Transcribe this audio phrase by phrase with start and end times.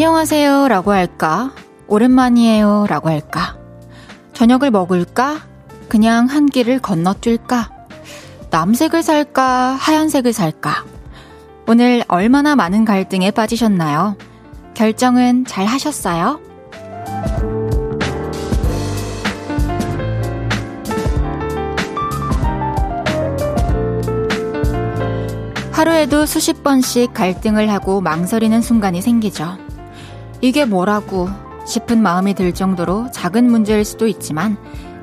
[0.00, 1.50] 안녕하세요 라고 할까?
[1.88, 3.58] 오랜만이에요 라고 할까?
[4.32, 5.40] 저녁을 먹을까?
[5.88, 7.68] 그냥 한 길을 건너뛸까?
[8.48, 9.72] 남색을 살까?
[9.72, 10.84] 하얀색을 살까?
[11.66, 14.16] 오늘 얼마나 많은 갈등에 빠지셨나요?
[14.74, 16.38] 결정은 잘 하셨어요?
[25.72, 29.67] 하루에도 수십 번씩 갈등을 하고 망설이는 순간이 생기죠.
[30.40, 31.28] 이게 뭐라고
[31.66, 34.56] 싶은 마음이 들 정도로 작은 문제일 수도 있지만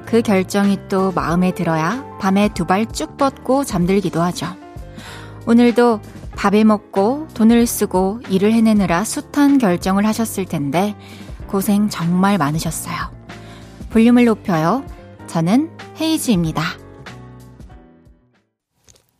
[0.05, 4.47] 그 결정이 또 마음에 들어야 밤에 두 발 쭉 뻗고 잠들기도 하죠.
[5.47, 5.99] 오늘도
[6.35, 10.95] 밥을 먹고 돈을 쓰고 일을 해내느라 숱한 결정을 하셨을 텐데
[11.47, 12.95] 고생 정말 많으셨어요.
[13.91, 14.83] 볼륨을 높여요.
[15.27, 16.63] 저는 헤이즈입니다.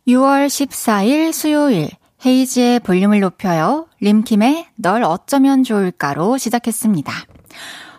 [0.08, 1.88] 6월 14일 수요일
[2.26, 3.86] 헤이지의 볼륨을 높여요.
[4.00, 7.12] 림킴의 널 어쩌면 좋을까로 시작했습니다.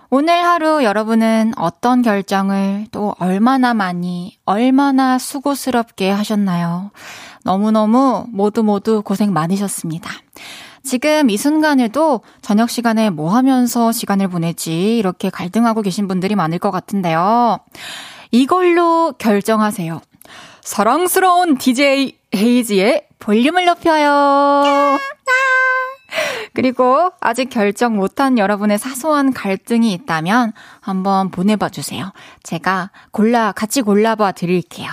[0.09, 6.92] 오늘 하루 여러분은 어떤 결정을 또 얼마나 많이, 얼마나 수고스럽게 하셨나요?
[7.45, 10.11] 너무너무 모두 모두 고생 많으셨습니다.
[10.83, 16.72] 지금 이 순간에도 저녁 시간에 뭐 하면서 시간을 보내지 이렇게 갈등하고 계신 분들이 많을 것
[16.72, 17.59] 같은데요.
[18.31, 20.02] 이걸로 결정하세요.
[20.67, 24.97] 사랑스러운 DJ 헤이지의 볼륨을 높여요.
[26.53, 30.51] 그리고 아직 결정 못한 여러분의 사소한 갈등이 있다면
[30.81, 32.11] 한번 보내봐 주세요.
[32.43, 34.89] 제가 골라, 같이 골라봐 드릴게요.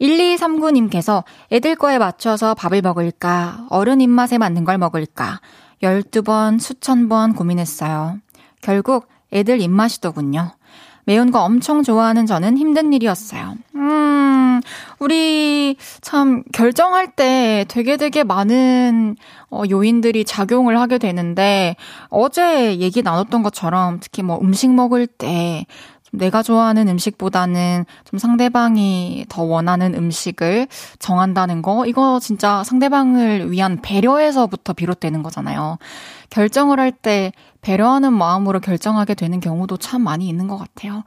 [0.00, 5.42] 1239님께서 애들 거에 맞춰서 밥을 먹을까, 어른 입맛에 맞는 걸 먹을까,
[5.82, 8.18] 12번, 수천 번 고민했어요.
[8.62, 10.52] 결국 애들 입맛이더군요.
[11.06, 13.54] 매운 거 엄청 좋아하는 저는 힘든 일이었어요.
[13.76, 14.60] 음,
[14.98, 19.16] 우리 참 결정할 때 되게 되게 많은
[19.48, 21.76] 어, 요인들이 작용을 하게 되는데
[22.08, 25.64] 어제 얘기 나눴던 것처럼 특히 뭐 음식 먹을 때
[26.12, 30.66] 내가 좋아하는 음식보다는 좀 상대방이 더 원하는 음식을
[30.98, 35.78] 정한다는 거, 이거 진짜 상대방을 위한 배려에서부터 비롯되는 거잖아요.
[36.30, 41.02] 결정을 할 때 배려하는 마음으로 결정하게 되는 경우도 참 많이 있는 것 같아요.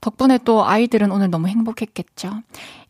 [0.00, 2.30] 덕분에 또 아이들은 오늘 너무 행복했겠죠.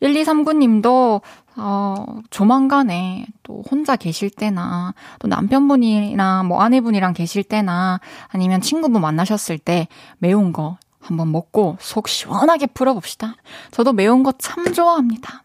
[0.01, 1.21] 1239님도,
[1.57, 9.57] 어, 조만간에 또 혼자 계실 때나, 또 남편분이나 뭐 아내분이랑 계실 때나, 아니면 친구분 만나셨을
[9.57, 9.87] 때
[10.19, 13.35] 매운 거 한번 먹고 속 시원하게 풀어봅시다.
[13.71, 15.43] 저도 매운 거 참 좋아합니다.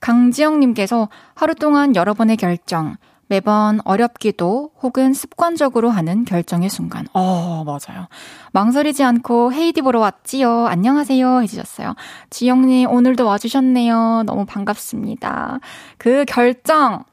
[0.00, 2.96] 강지영님께서 하루 동안 여러 번의 결정,
[3.36, 7.06] 매번 어렵기도 혹은 습관적으로 하는 결정의 순간.
[7.14, 8.06] 어, 맞아요.
[8.52, 10.66] 망설이지 않고 헤이디 보러 왔지요.
[10.66, 11.40] 안녕하세요.
[11.40, 11.94] 해주셨어요.
[12.28, 14.24] 지영님, 오늘도 와주셨네요.
[14.26, 15.60] 너무 반갑습니다.
[15.96, 17.04] 그 결정,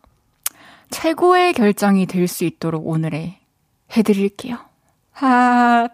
[0.89, 3.37] 최고의 결정이 될 수 있도록 오늘에
[3.95, 4.57] 해드릴게요.
[5.13, 5.87] 하,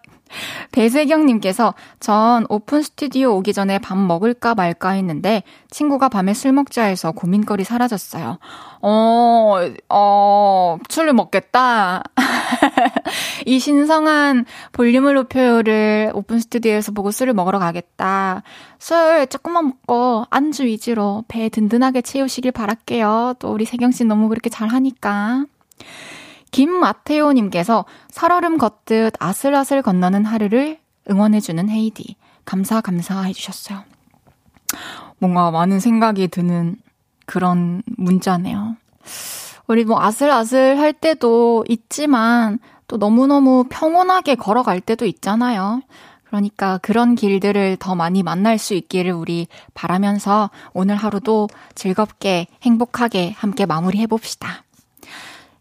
[0.72, 7.12] 배세경님께서 전 오픈 스튜디오 오기 전에 밥 먹을까 말까 했는데 친구가 밤에 술 먹자 해서
[7.12, 8.40] 고민거리 사라졌어요.
[8.82, 9.56] 어,
[9.90, 12.04] 어, 술을 먹겠다.
[13.46, 18.44] 이 신성한 볼륨을 높여요를 오픈 스튜디오에서 보고 술을 먹으러 가겠다.
[18.80, 23.36] 술 조금만 먹고 안주 위주로 배 든든하게 채우시길 바랄게요.
[23.40, 25.46] 또 우리 세경씨 너무 그렇게 잘하니까.
[26.56, 30.80] 김마테오님께서 살얼음 걷듯 아슬아슬 건너는 하루를
[31.10, 32.16] 응원해주는 헤이디.
[32.46, 33.84] 감사, 감사 해주셨어요.
[35.20, 36.78] 뭔가 많은 생각이 드는
[37.26, 38.78] 그런 문자네요.
[39.68, 45.82] 우리 뭐 아슬아슬 할 때도 있지만 또 너무너무 평온하게 걸어갈 때도 있잖아요.
[46.24, 53.66] 그러니까 그런 길들을 더 많이 만날 수 있기를 우리 바라면서 오늘 하루도 즐겁게 행복하게 함께
[53.66, 54.65] 마무리해 봅시다.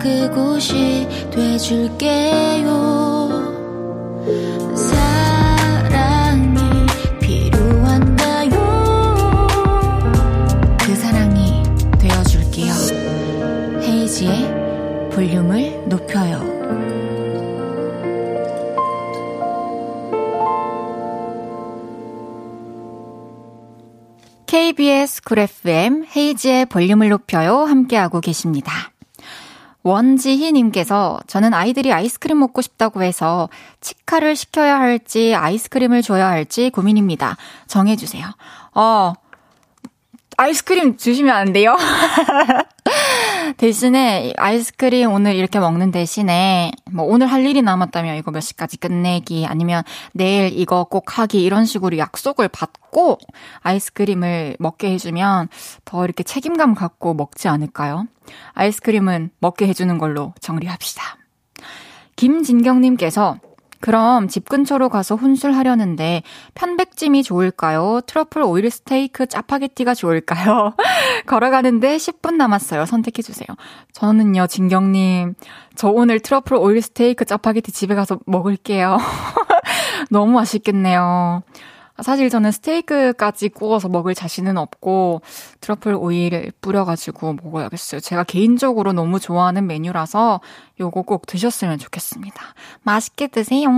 [0.00, 2.66] 그곳이 돼줄게요.
[4.74, 6.58] 사랑이
[7.20, 8.50] 필요한가요?
[10.78, 11.62] 그 사랑이
[11.98, 12.72] 되어줄게요.
[13.82, 16.48] 헤이지의 볼륨을 높여요.
[24.46, 27.58] KBS 쿨 FM 헤이지의 볼륨을 높여요.
[27.58, 28.90] 함께하고 계십니다.
[29.82, 33.48] 원지희님께서 저는 아이들이 아이스크림 먹고 싶다고 해서
[33.80, 37.36] 치카를 시켜야 할지 아이스크림을 줘야 할지 고민입니다.
[37.66, 38.26] 정해주세요.
[38.74, 39.12] 어,
[40.36, 41.76] 아이스크림 주시면 안 돼요?
[43.56, 49.46] 대신에 아이스크림 오늘 이렇게 먹는 대신에 뭐 오늘 할 일이 남았다면 이거 몇 시까지 끝내기
[49.46, 49.82] 아니면
[50.12, 53.18] 내일 이거 꼭 하기 이런 식으로 약속을 받고
[53.60, 55.48] 아이스크림을 먹게 해주면
[55.84, 58.06] 더 이렇게 책임감 갖고 먹지 않을까요?
[58.52, 61.02] 아이스크림은 먹게 해주는 걸로 정리합시다.
[62.16, 63.38] 김진경님께서
[63.80, 66.22] 그럼 집 근처로 가서 혼술하려는데
[66.54, 68.00] 편백찜이 좋을까요?
[68.06, 70.74] 트러플 오일 스테이크 짜파게티가 좋을까요?
[71.26, 72.84] 걸어가는데 10분 남았어요.
[72.84, 73.46] 선택해 주세요.
[73.92, 75.34] 저는요, 진경님,
[75.76, 78.98] 저 오늘 트러플 오일 스테이크 짜파게티 집에 가서 먹을게요.
[80.10, 81.42] 너무 맛있겠네요.
[82.02, 85.22] 사실 저는 스테이크까지 구워서 먹을 자신은 없고
[85.60, 88.00] 트러플 오일을 뿌려가지고 먹어야겠어요.
[88.00, 90.40] 제가 개인적으로 너무 좋아하는 메뉴라서
[90.78, 92.42] 요거 꼭 드셨으면 좋겠습니다.
[92.82, 93.68] 맛있게 드세요.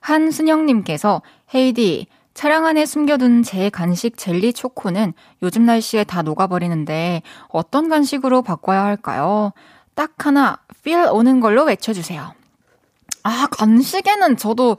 [0.00, 1.22] 한순영님께서
[1.54, 5.12] 헤이디 차량 안에 숨겨둔 제 간식 젤리 초코는
[5.42, 9.52] 요즘 날씨에 다 녹아버리는데 어떤 간식으로 바꿔야 할까요?
[9.94, 12.34] 딱 하나 필 오는 걸로 외쳐주세요.
[13.22, 14.78] 아 간식에는 저도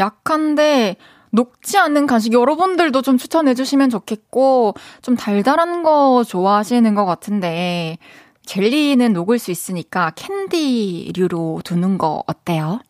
[0.00, 0.96] 약한데
[1.30, 7.98] 녹지 않는 간식 여러분들도 좀 추천해 주시면 좋겠고 좀 달달한 거 좋아하시는 것 같은데
[8.46, 12.80] 젤리는 녹을 수 있으니까 캔디류로 두는 거 어때요?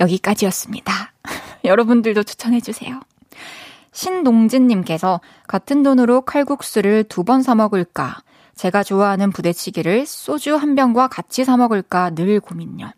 [0.00, 1.12] 여기까지였습니다.
[1.64, 3.00] 여러분들도 추천해 주세요.
[3.92, 8.22] 신동진님께서 같은 돈으로 칼국수를 두 번 사 먹을까?
[8.54, 12.90] 제가 좋아하는 부대찌개를 소주 한 병과 같이 사 먹을까 늘 고민요.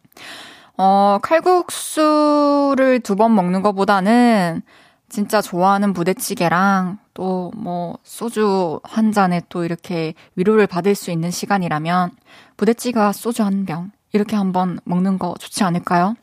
[0.76, 4.62] 어, 칼국수를 두 번 먹는 것보다는
[5.08, 12.10] 진짜 좋아하는 부대찌개랑 또 뭐 소주 한 잔에 또 이렇게 위로를 받을 수 있는 시간이라면
[12.56, 16.14] 부대찌개와 소주 한 병 이렇게 한번 먹는 거 좋지 않을까요?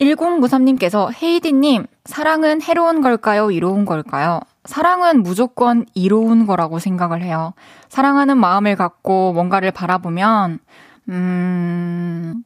[0.00, 3.50] 1093님께서 헤이디님, 사랑은 해로운 걸까요?
[3.50, 4.40] 이로운 걸까요?
[4.64, 7.52] 사랑은 무조건 이로운 거라고 생각을 해요.
[7.88, 10.58] 사랑하는 마음을 갖고 뭔가를 바라보면,
[11.08, 12.44] 음,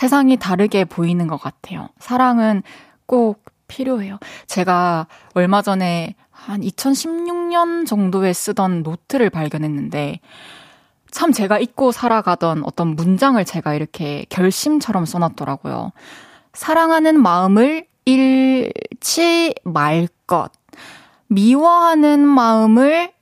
[0.00, 1.90] 세상이 다르게 보이는 것 같아요.
[1.98, 2.62] 사랑은
[3.04, 4.18] 꼭 필요해요.
[4.46, 10.20] 제가 얼마 전에 한 2016년 정도에 쓰던 노트를 발견했는데,
[11.10, 15.92] 참 제가 잊고 살아가던 어떤 문장을 제가 이렇게 결심처럼 써놨더라고요.
[16.54, 20.50] 사랑하는 마음을 잃지 말 것.
[21.26, 23.12] 미워하는 마음을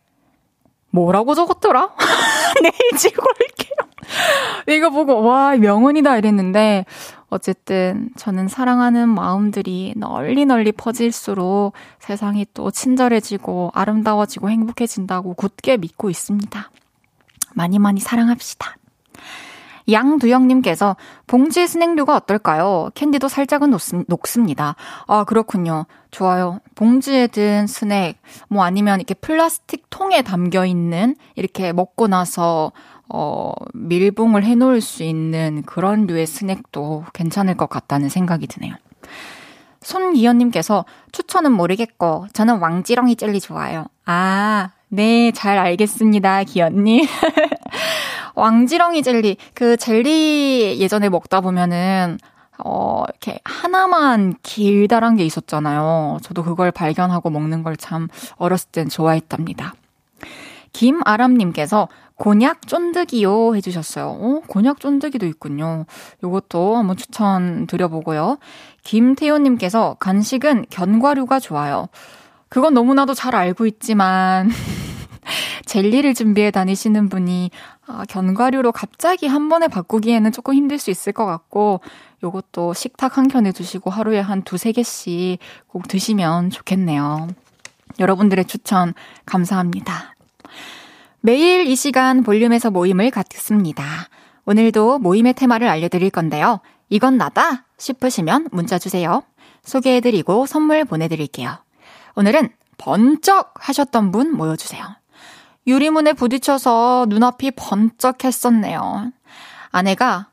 [0.91, 1.91] 뭐라고 적었더라?
[2.63, 3.78] 내일 찍고 올게요.
[4.69, 6.85] 이거 보고, 와, 명언이다 이랬는데,
[7.31, 16.71] 어쨌든 저는 사랑하는 마음들이 널리 널리 퍼질수록 세상이 또 친절해지고 아름다워지고 행복해진다고 굳게 믿고 있습니다.
[17.55, 18.77] 많이 많이 사랑합시다.
[19.91, 20.97] 양두영님께서
[21.27, 22.91] 봉지 스낵류가 어떨까요?
[22.95, 24.77] 캔디도 살짝은 녹, 습 니다
[25.07, 25.87] 아, 그렇군요.
[26.11, 26.61] 좋아요.
[26.75, 28.17] 봉지에 든 스낵,
[28.49, 32.73] 뭐 아니면 이렇게 플라스틱 통에 담겨 있는 이렇게 먹고 나서
[33.09, 38.75] 어, 밀봉을 해놓을 수 있는 그런 류의 스낵도 괜찮을 것 같다는 생각이 드네요.
[39.81, 43.87] 손기현님께서 추천은 모르겠고, 저는 왕지렁이 젤리 좋아요.
[44.05, 47.07] 아, 네, 잘 알겠습니다, 기현님.
[48.35, 52.19] 왕지렁이 젤리, 그 젤리 예전에 먹다 보면은,
[52.65, 56.19] 어, 이렇게 하나만 길다란 게 있었잖아요.
[56.23, 59.75] 저도 그걸 발견하고 먹는 걸 참 어렸을 땐 좋아했답니다.
[60.73, 61.89] 김아람님께서
[62.19, 64.07] 곤약 쫀득이요 해주셨어요.
[64.09, 65.87] 어, 곤약 쫀득이도 있군요.
[66.23, 68.39] 요것도 한번 추천 드려보고요.
[68.83, 71.89] 김태호님께서 간식은 견과류가 좋아요.
[72.49, 74.51] 그건 너무나도 잘 알고 있지만,
[75.67, 77.51] 젤리를 준비해 다니시는 분이
[77.87, 81.81] 아, 견과류로 갑자기 한 번에 바꾸기에는 조금 힘들 수 있을 것 같고,
[82.25, 87.29] 요것도 식탁 한 켠에 두시고 하루에 한 두세 개씩 꼭 드시면 좋겠네요.
[88.01, 88.95] 여러분들의 추천
[89.25, 90.15] 감사합니다.
[91.21, 93.85] 매일 이 시간 볼륨에서 모임을 갖습니다.
[94.45, 96.61] 오늘도 모임의 테마를 알려드릴 건데요.
[96.89, 99.23] 이건 나다 싶으시면 문자 주세요.
[99.65, 101.59] 소개해드리고 선물 보내드릴게요.
[102.15, 104.85] 오늘은 번쩍 하셨던 분 모여주세요.
[105.67, 109.13] 유리문에 부딪혀서 눈앞이 번쩍 했었네요.
[109.71, 110.29] 아내가,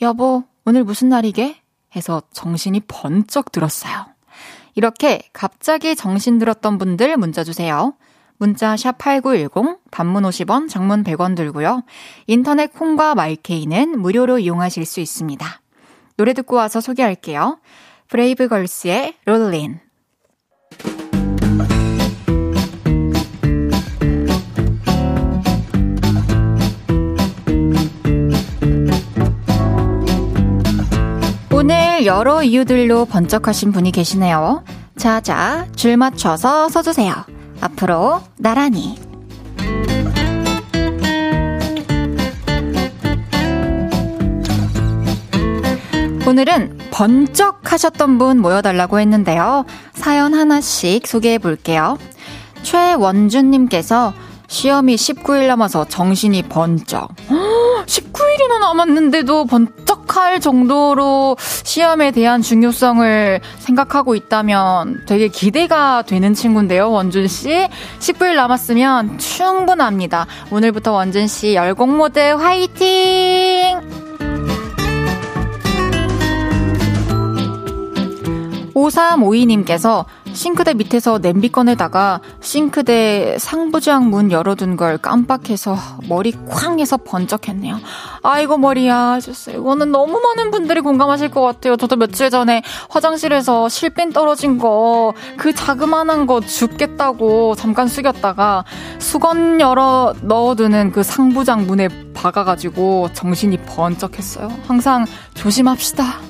[0.00, 1.60] 여보, 오늘 무슨 날이게?
[1.94, 4.06] 해서 정신이 번쩍 들었어요.
[4.74, 7.94] 이렇게 갑자기 정신 들었던 분들 문자 주세요.
[8.40, 11.82] 문자 샵 8910, 단문 50원, 장문 100원 들고요.
[12.26, 15.46] 인터넷 콩과 마이케이는 무료로 이용하실 수 있습니다.
[16.16, 17.58] 노래 듣고 와서 소개할게요.
[18.08, 19.80] 브레이브걸스의 롤린.
[31.52, 34.64] 오늘 여러 이유들로 번쩍하신 분이 계시네요.
[34.96, 37.39] 자자, 줄 맞춰서 서주세요.
[37.60, 38.96] 앞으로 나란히.
[46.26, 49.64] 오늘은 번쩍 하셨던 분 모여달라고 했는데요.
[49.94, 51.98] 사연 하나씩 소개해 볼게요.
[52.62, 54.12] 최원준님께서
[54.46, 57.08] 시험이 19일 남아서 정신이 번쩍.
[57.86, 59.66] 19일이나 남았는데도 번
[60.10, 67.68] 쩍할 정도로 시험에 대한 중요성을 생각하고 있다면 되게 기대가 되는 친구인데요, 원준 씨.
[68.00, 70.26] 19일 남았으면 충분합니다.
[70.50, 73.80] 오늘부터 원준 씨 열공 모드 화이팅!
[78.74, 85.76] 5352님께서 싱크대 밑에서 냄비 꺼내다가 싱크대 상부장 문 열어둔 걸 깜빡해서
[86.08, 87.78] 머리 쾅 해서 번쩍했네요.
[88.22, 89.18] 아이고 머리야.
[89.48, 91.76] 이거는 너무 많은 분들이 공감하실 것 같아요.
[91.76, 94.80] 저도 며칠 전에 화장실에서 실핀 떨어진 거
[95.36, 98.64] 그 자그만한 거 죽겠다고 잠깐 숙였다가
[98.98, 104.50] 수건 열어 넣어두는 그 상부장 문에 박아가지고 정신이 번쩍했어요.
[104.66, 106.29] 항상 조심합시다.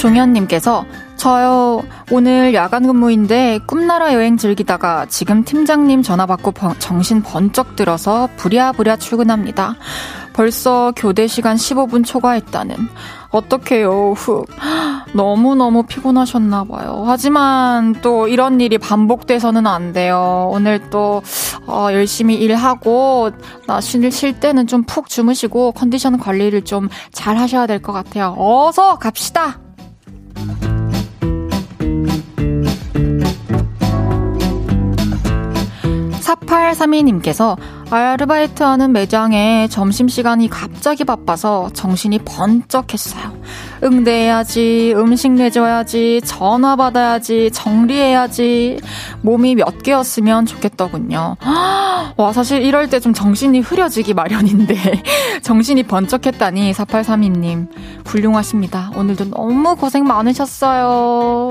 [0.00, 8.28] 종현님께서 저요 오늘 야간 근무인데 꿈나라 여행 즐기다가 지금 팀장님 전화 받고 정신 번쩍 들어서
[8.38, 9.76] 부랴부랴 출근합니다.
[10.32, 12.76] 벌써 교대 시간 15분 초과했다는.
[13.30, 14.46] 어떡해요, 후.
[15.12, 17.04] 너무너무 피곤하셨나 봐요.
[17.06, 20.48] 하지만 또 이런 일이 반복돼서는 안 돼요.
[20.52, 21.20] 오늘 또,
[21.66, 23.30] 어, 열심히 일하고,
[23.66, 28.34] 나 쉴, 쉴 때는 좀 푹 주무시고, 컨디션 관리를 좀 잘 하셔야 될 것 같아요.
[28.38, 29.58] 어서 갑시다!
[36.36, 37.56] 4832님께서
[37.90, 43.32] 아르바이트 하는 매장에 점심시간이 갑자기 바빠서 정신이 번쩍했어요.
[43.82, 48.78] 응대해야지, 음식 내줘야지, 전화 받아야지, 정리해야지.
[49.22, 51.36] 몸이 몇 개였으면 좋겠더군요.
[52.16, 54.76] 와, 사실 이럴 때 좀 정신이 흐려지기 마련인데,
[55.42, 57.68] 정신이 번쩍했다니, 4832님.
[58.04, 58.90] 훌륭하십니다.
[58.94, 61.48] 오늘도 너무 고생 많으셨어요.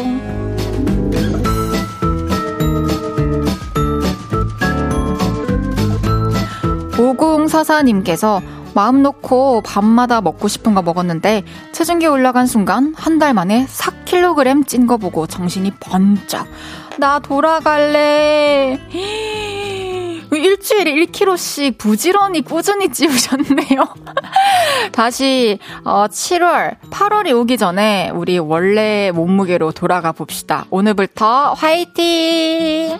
[7.00, 8.41] 5044님께서
[8.75, 14.86] 마음 놓고 밤마다 먹고 싶은 거 먹었는데 체중계 올라간 순간 한 달 만에 4kg 찐
[14.88, 16.48] 거 보고 정신이 번쩍.
[16.98, 18.79] 나 돌아갈래.
[20.32, 23.84] 일주일에 1kg씩 부지런히 꾸준히 찌우셨네요.
[24.94, 30.65] 다시 어, 7월, 8월이 오기 전에 우리 원래 몸무게로 돌아가 봅시다.
[30.70, 33.00] 오늘부터 화이팅!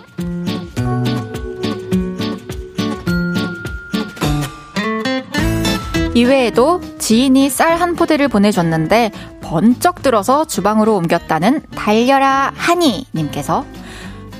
[6.14, 13.64] 이외에도 지인이 쌀 한 포대를 보내줬는데 번쩍 들어서 주방으로 옮겼다는 달려라 하니님께서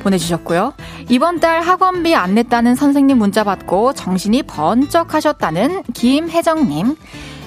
[0.02, 0.74] 보내주셨고요.
[1.08, 6.96] 이번 달 학원비 안 냈다는 선생님 문자 받고 정신이 번쩍 하셨다는 김혜정님.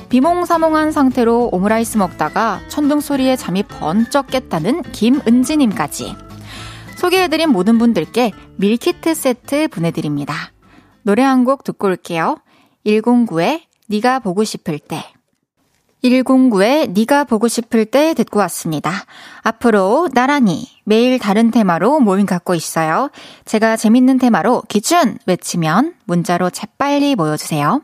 [0.09, 6.15] 비몽사몽한 상태로 오므라이스 먹다가 천둥 소리에 잠이 번쩍 깼다는 김은지님까지.
[6.97, 10.33] 소개해드린 모든 분들께 밀키트 세트 보내드립니다.
[11.01, 12.37] 노래 한 곡 듣고 올게요.
[12.85, 15.03] 109의 네가 보고 싶을 때
[16.03, 18.91] 109의 네가 보고 싶을 때 듣고 왔습니다.
[19.41, 23.09] 앞으로 나란히 매일 다른 테마로 모임 갖고 있어요.
[23.45, 27.81] 제가 재밌는 테마로 기준 외치면 문자로 재빨리 모여주세요.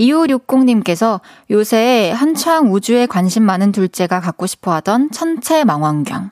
[0.00, 6.30] 2560님께서 요새 한창 우주에 관심 많은 둘째가 갖고 싶어 하던 천체 망원경.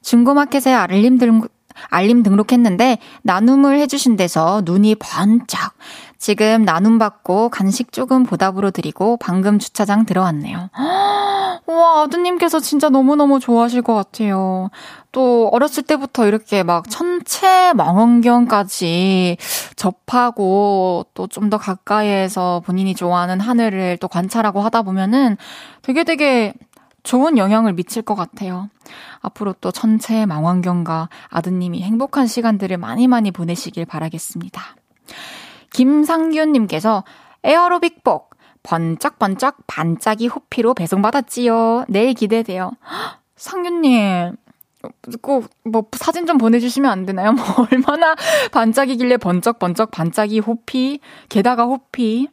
[0.00, 1.42] 중고마켓에 알림, 등,
[1.90, 5.74] 알림 등록했는데 나눔을 해주신 데서 눈이 번쩍.
[6.20, 10.68] 지금 나눔 받고 간식 조금 보답으로 드리고 방금 주차장 들어왔네요.
[11.66, 14.70] 와, 아드님께서 진짜 너무너무 좋아하실 것 같아요.
[15.12, 19.38] 또 어렸을 때부터 이렇게 막 천체 망원경까지
[19.76, 25.38] 접하고 또 좀 더 가까이에서 본인이 좋아하는 하늘을 또 관찰하고 하다 보면은
[25.80, 26.52] 되게 되게
[27.02, 28.68] 좋은 영향을 미칠 것 같아요.
[29.20, 34.60] 앞으로 또 천체 망원경과 아드님이 행복한 시간들을 많이 많이 보내시길 바라겠습니다.
[35.72, 37.04] 김상균님께서
[37.42, 38.30] 에어로빅복
[38.62, 41.86] 번쩍번쩍 반짝이 호피로 배송받았지요.
[41.88, 42.72] 내일 기대돼요.
[43.36, 44.36] 상균님,
[45.22, 47.32] 꼭뭐 사진 좀 보내주시면 안 되나요?
[47.32, 48.14] 뭐 얼마나
[48.52, 52.28] 반짝이길래 번쩍번쩍 반짝이 호피, 게다가 호피.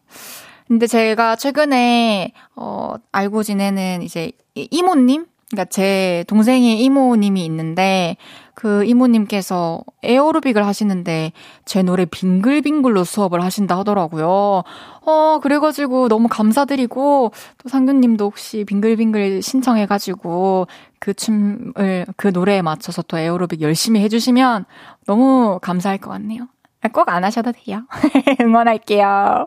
[0.68, 8.18] 근데 제가 최근에 어 알고 지내는 이제 이모님, 그러니까 제 동생의 이모님이 있는데
[8.58, 11.32] 그 이모님께서 에어로빅을 하시는데
[11.66, 14.64] 제 노래 빙글빙글로 수업을 하신다 하더라고요.
[15.06, 20.66] 어, 그래가지고 너무 감사드리고 또 상규님도 혹시 빙글빙글 신청해가지고
[20.98, 24.66] 그 춤을 그 노래에 맞춰서 또 에어로빅 열심히 해주시면
[25.06, 26.48] 너무 감사할 것 같네요.
[26.94, 27.84] 꼭 안 하셔도 돼요.
[28.42, 29.46] 응원할게요.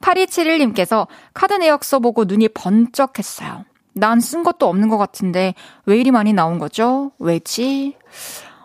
[0.00, 3.64] 8271님께서 카드 내역서 보고 눈이 번쩍했어요.
[3.96, 5.54] 난 쓴 것도 없는 것 같은데
[5.86, 7.10] 왜 이리 많이 나온 거죠?
[7.18, 7.96] 왜지?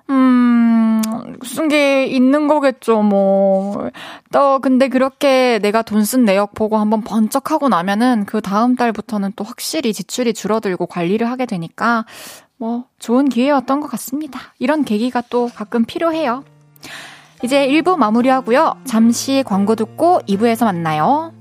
[0.09, 1.01] 음,
[1.45, 3.89] 쓴 게 있는 거겠죠, 뭐.
[4.33, 9.33] 또, 근데 그렇게 내가 돈 쓴 내역 보고 한번 번쩍 하고 나면은 그 다음 달부터는
[9.37, 12.05] 또 확실히 지출이 줄어들고 관리를 하게 되니까
[12.57, 14.39] 뭐, 좋은 기회였던 것 같습니다.
[14.59, 16.43] 이런 계기가 또 가끔 필요해요.
[17.43, 18.75] 이제 1부 마무리하고요.
[18.85, 21.33] 잠시 광고 듣고 2부에서 만나요.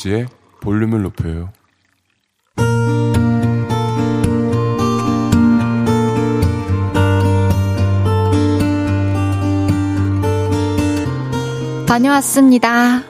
[0.00, 0.26] 헤이지의
[0.60, 1.50] 볼륨을 높여요.
[11.86, 13.02] 다녀왔습니다.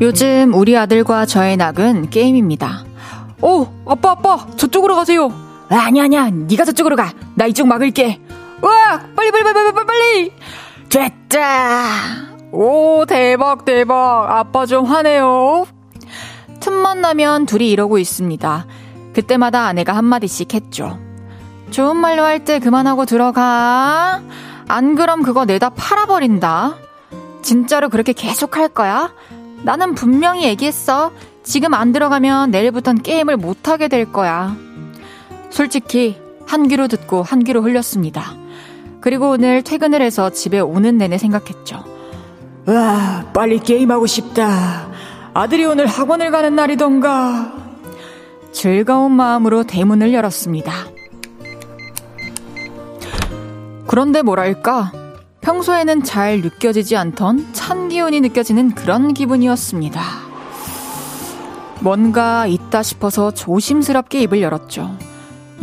[0.00, 2.84] 요즘 우리 아들과 저의 낙은 게임입니다.
[3.42, 5.32] 오, 아빠, 아빠, 저쪽으로 가세요.
[5.68, 7.12] 아니, 아니야, 네가 저쪽으로 가.
[7.34, 8.20] 나 이쪽 막을게.
[8.60, 9.00] 와!
[9.14, 10.32] 빨리, 빨리, 빨리, 빨리, 빨리!
[10.88, 11.84] 됐다!
[12.52, 14.26] 오, 대박, 대박.
[14.30, 15.66] 아빠 좀 화내요.
[16.60, 18.66] 틈만 나면 둘이 이러고 있습니다.
[19.14, 20.98] 그때마다 아내가 한마디씩 했죠.
[21.70, 24.22] 좋은 말로 할 때 그만하고 들어가.
[24.66, 26.76] 안 그럼 그거 내다 팔아버린다.
[27.42, 29.12] 진짜로 그렇게 계속 할 거야?
[29.62, 31.12] 나는 분명히 얘기했어.
[31.42, 34.56] 지금 안 들어가면 내일부턴 게임을 못하게 될 거야.
[35.50, 38.34] 솔직히 한 귀로 듣고 한 귀로 흘렸습니다.
[39.00, 41.84] 그리고 오늘 퇴근을 해서 집에 오는 내내 생각했죠.
[42.66, 44.88] 와, 빨리 게임하고 싶다.
[45.34, 47.52] 아들이 오늘 학원을 가는 날이던가.
[48.52, 50.72] 즐거운 마음으로 대문을 열었습니다.
[53.86, 54.92] 그런데 뭐랄까,
[55.40, 60.02] 평소에는 잘 느껴지지 않던 찬 기운이 느껴지는 그런 기분이었습니다.
[61.80, 64.94] 뭔가 있다 싶어서 조심스럽게 입을 열었죠.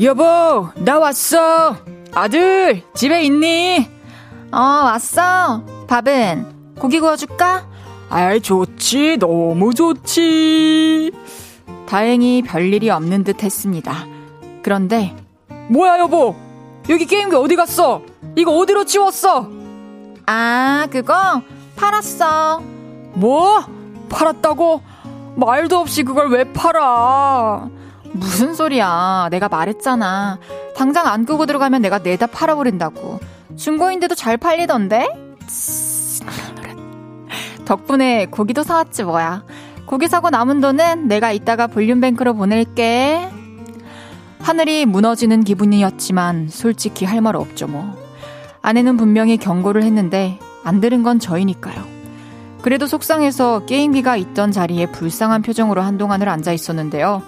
[0.02, 1.76] 여보, 나 왔어!
[2.15, 3.89] 아들, 집에 있니?
[4.49, 5.62] 어, 왔어.
[5.88, 6.75] 밥은?
[6.80, 7.67] 고기 구워줄까?
[8.10, 9.17] 아이, 좋지.
[9.19, 11.12] 너무 좋지.
[11.86, 14.06] 다행히 별일이 없는 듯 했습니다.
[14.63, 15.13] 그런데,
[15.69, 16.36] 뭐야, 여보?
[16.88, 18.01] 여기 게임기 어디 갔어?
[18.38, 19.49] 이거 어디로 치웠어?
[20.25, 21.41] 아, 그거
[21.75, 22.62] 팔았어.
[23.13, 23.60] 뭐?
[24.08, 24.82] 팔았다고?
[25.36, 27.67] 말도 없이 그걸 왜 팔아?
[28.15, 29.28] 무슨 소리야.
[29.32, 30.39] 내가 말했잖아.
[30.75, 33.19] 당장 안 끄고 들어가면 내가 내다 팔아버린다고.
[33.56, 35.08] 중고인데도 잘 팔리던데?
[37.65, 39.43] 덕분에 고기도 사왔지 뭐야.
[39.86, 43.30] 고기 사고 남은 돈은 내가 이따가 볼륨뱅크로 보낼게.
[44.39, 47.95] 하늘이 무너지는 기분이었지만 솔직히 할 말 없죠 뭐.
[48.62, 51.84] 아내는 분명히 경고를 했는데 안 들은 건 저희니까요.
[52.62, 57.21] 그래도 속상해서 게임기가 있던 자리에 불쌍한 표정으로 한동안을 앉아 있었는데요.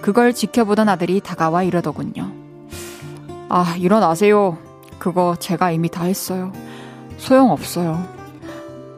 [0.00, 2.32] 그걸 지켜보던 아들이 다가와 이러더군요.
[3.48, 4.58] 아, 일어나세요.
[4.98, 6.52] 그거 제가 이미 다 했어요.
[7.18, 8.06] 소용없어요.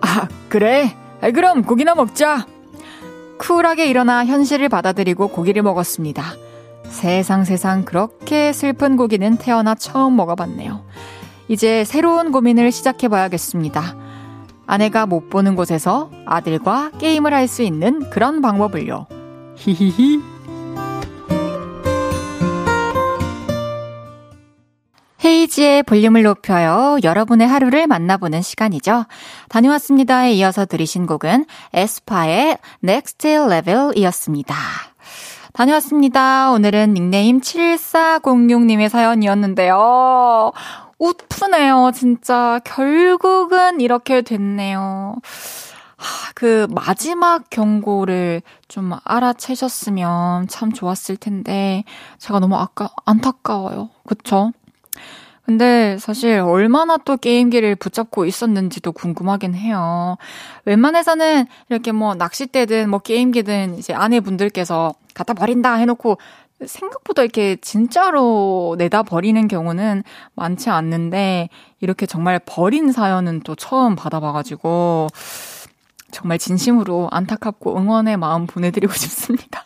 [0.01, 0.95] 아, 그래?
[1.21, 2.47] 아, 그럼 고기나 먹자.
[3.39, 6.23] 쿨하게 일어나 현실을 받아들이고 고기를 먹었습니다.
[6.85, 10.85] 세상 세상 그렇게 슬픈 고기는 태어나 처음 먹어봤네요.
[11.49, 13.97] 이제 새로운 고민을 시작해봐야겠습니다.
[14.67, 19.07] 아내가 못 보는 곳에서 아들과 게임을 할 수 있는 그런 방법을요.
[19.57, 20.21] 히히히.
[25.33, 26.99] 헤이지의 볼륨을 높여요.
[27.03, 29.07] 여러분의 하루를 만나보는 시간이죠.
[29.49, 34.55] 다녀왔습니다에 이어서 들으신 곡은 에스파의 Next Level 이었습니다.
[35.55, 36.51] 다녀왔습니다.
[36.53, 40.53] 오늘은 닉네임 7406님의 사연이었는데요.
[40.99, 42.61] 웃프네요, 진짜.
[42.65, 45.17] 결국은 이렇게 됐네요.
[46.35, 51.85] 그 마지막 경고를 좀 알아채셨으면 참 좋았을 텐데,
[52.19, 53.89] 제가 너무 아까, 안타까워요.
[54.07, 54.53] 그쵸?
[55.45, 60.17] 근데 사실 얼마나 또 게임기를 붙잡고 있었는지도 궁금하긴 해요.
[60.65, 66.19] 웬만해서는 이렇게 뭐 낚싯대든 뭐 게임기든 이제 아내분들께서 갖다 버린다 해놓고
[66.65, 71.49] 생각보다 이렇게 진짜로 내다 버리는 경우는 많지 않는데
[71.81, 75.09] 이렇게 정말 버린 사연은 또 처음 받아봐가지고
[76.13, 79.65] 정말 진심으로 안타깝고 응원의 마음 보내드리고 싶습니다.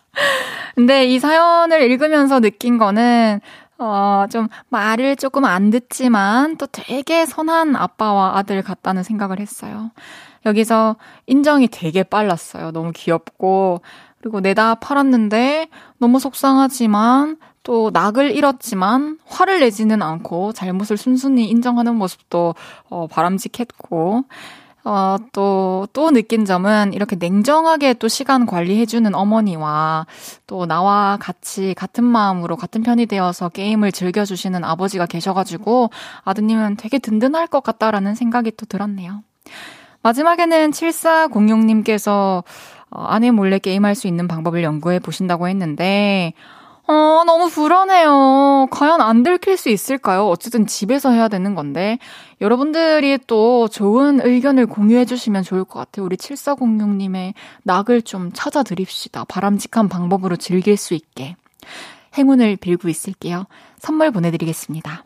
[0.75, 3.41] 근데 이 사연을 읽으면서 느낀 거는
[3.79, 9.91] 어, 좀 말을 조금 안 듣지만 또 되게 선한 아빠와 아들 같다는 생각을 했어요.
[10.47, 12.71] 여기서 인정이 되게 빨랐어요.
[12.71, 13.81] 너무 귀엽고.
[14.21, 22.55] 그리고 내다 팔았는데 너무 속상하지만 또 낙을 잃었지만 화를 내지는 않고 잘못을 순순히 인정하는 모습도
[22.89, 24.25] 어, 바람직했고
[24.89, 30.07] 어, 또, 또 느낀 점은 이렇게 냉정하게 또 시간 관리해주는 어머니와
[30.47, 35.91] 또 나와 같이 같은 마음으로 같은 편이 되어서 게임을 즐겨주시는 아버지가 계셔가지고
[36.23, 39.25] 아드님은 되게 든든할 것 같다라는 생각이 또 들었네요.
[40.03, 42.45] 마지막에는 7406님께서
[42.89, 46.33] 어, 아내 몰래 게임할 수 있는 방법을 연구해 보신다고 했는데,
[46.87, 48.69] 어, 너무 불안해요.
[48.71, 50.29] 과연 안 들킬 수 있을까요?
[50.29, 51.99] 어쨌든 집에서 해야 되는 건데.
[52.41, 56.05] 여러분들이 또 좋은 의견을 공유해 주시면 좋을 것 같아요.
[56.05, 59.25] 우리 7406님의 낙을 좀 찾아드립시다.
[59.25, 61.37] 바람직한 방법으로 즐길 수 있게.
[62.17, 63.47] 행운을 빌고 있을게요.
[63.79, 65.05] 선물 보내드리겠습니다.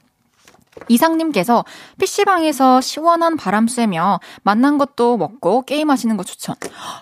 [0.89, 1.65] 이상님께서
[1.99, 6.55] PC방에서 시원한 바람 쐬며 만난 것도 먹고 게임하시는 거 추천.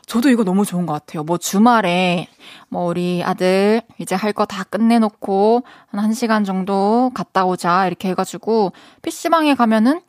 [0.07, 1.23] 저도 이거 너무 좋은 것 같아요.
[1.23, 2.29] 뭐 주말에
[2.69, 8.73] 뭐 우리 아들 이제 할 거 다 끝내놓고 한 1시간 정도 갔다 오자 이렇게 해가지고
[9.03, 10.01] PC방에 가면은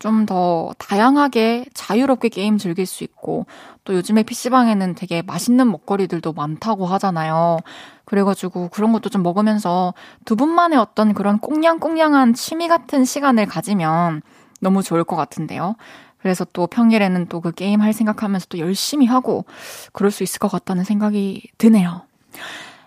[0.00, 3.46] 좀 더 다양하게 자유롭게 게임 즐길 수 있고
[3.84, 7.58] 또 요즘에 PC방에는 되게 맛있는 먹거리들도 많다고 하잖아요.
[8.06, 14.22] 그래가지고 그런 것도 좀 먹으면서 두 분만의 어떤 그런 꽁냥꽁냥한 취미 같은 시간을 가지면
[14.60, 15.76] 너무 좋을 것 같은데요.
[16.18, 19.44] 그래서 또 평일에는 또 그 게임 할 생각하면서 또 열심히 하고
[19.92, 22.02] 그럴 수 있을 것 같다는 생각이 드네요.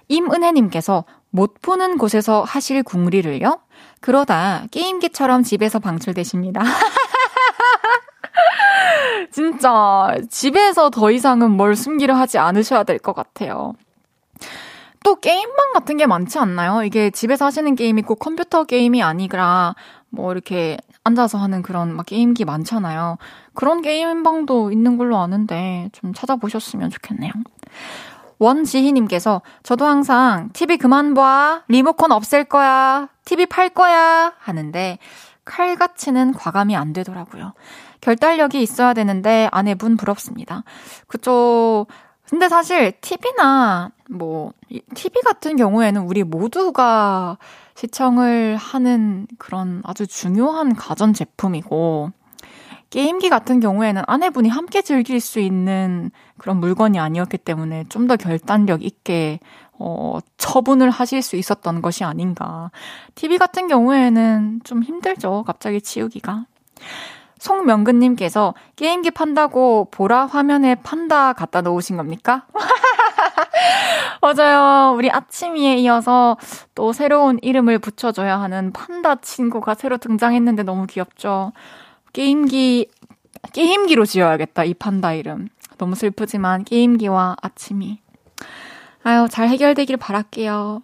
[0.07, 3.57] 임은혜님께서 못 보는 곳에서 하실 궁리를요?
[4.01, 6.61] 그러다 게임기처럼 집에서 방출되십니다.
[9.31, 13.73] 진짜 집에서 더 이상은 뭘 숨기려 하지 않으셔야 될 것 같아요.
[15.03, 16.83] 또 게임방 같은 게 많지 않나요?
[16.83, 19.73] 이게 집에서 하시는 게임이 꼭 컴퓨터 게임이 아니라
[20.09, 23.17] 뭐 이렇게 앉아서 하는 그런 막 게임기 많잖아요.
[23.55, 27.31] 그런 게임방도 있는 걸로 아는데 좀 찾아보셨으면 좋겠네요.
[28.39, 34.97] 원지희님께서 저도 항상 TV 그만 봐, 리모컨 없앨 거야, TV 팔 거야 하는데
[35.45, 37.53] 칼같이는 과감히 안 되더라고요.
[38.01, 40.63] 결단력이 있어야 되는데 아내분 부럽습니다.
[41.07, 41.85] 그쵸.
[42.29, 44.53] 근데 사실 TV나 뭐
[44.95, 47.37] TV 같은 경우에는 우리 모두가
[47.75, 52.11] 시청을 하는 그런 아주 중요한 가전 제품이고
[52.93, 58.83] 게임기 같은 경우에는 아내분이 함께 즐길 수 있는 그런 물건이 아니었기 때문에 좀 더 결단력
[58.83, 59.39] 있게
[59.79, 62.69] 어, 처분을 하실 수 있었던 것이 아닌가.
[63.15, 65.43] TV 같은 경우에는 좀 힘들죠.
[65.47, 66.45] 갑자기 치우기가.
[67.39, 72.45] 송명근님께서 게임기 판다고 보라 화면에 판다 갖다 놓으신 겁니까?
[74.21, 74.93] 맞아요.
[74.95, 76.37] 우리 아침이에 이어서
[76.75, 81.53] 또 새로운 이름을 붙여줘야 하는 판다 친구가 새로 등장했는데 너무 귀엽죠.
[82.13, 82.89] 게임기,
[83.53, 85.49] 게임기로 지어야겠다, 이 판다 이름.
[85.77, 87.99] 너무 슬프지만 게임기와 아침이.
[89.03, 90.81] 아유, 잘 해결되길 바랄게요.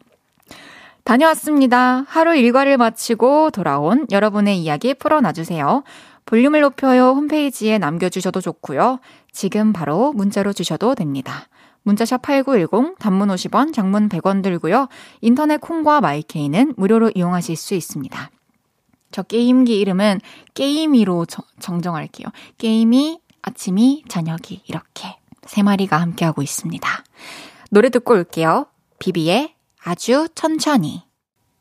[1.04, 2.06] 다녀왔습니다.
[2.08, 5.84] 하루 일과를 마치고 돌아온 여러분의 이야기 풀어놔주세요.
[6.26, 9.00] 볼륨을 높여요 홈페이지에 남겨주셔도 좋고요.
[9.32, 11.48] 지금 바로 문자로 주셔도 됩니다.
[11.84, 14.88] 문자샵 8910, 단문 50원, 장문 100원 들고요.
[15.22, 18.30] 인터넷 콩과 마이케이는 무료로 이용하실 수 있습니다.
[19.12, 20.22] 저 게임기 이름은
[20.54, 21.26] 게임이로
[21.60, 22.28] 정정할게요.
[22.58, 27.04] 게임이, 아침이, 저녁이 이렇게 세 마리가 함께하고 있습니다.
[27.72, 28.68] 노래 듣고 올게요.
[29.00, 31.04] 비비의 아주 천천히.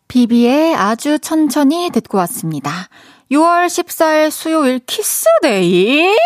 [0.09, 2.89] 비비의 아주 천천히 듣고 왔습니다.
[3.31, 6.17] 6월 14일 수요일 키스데이?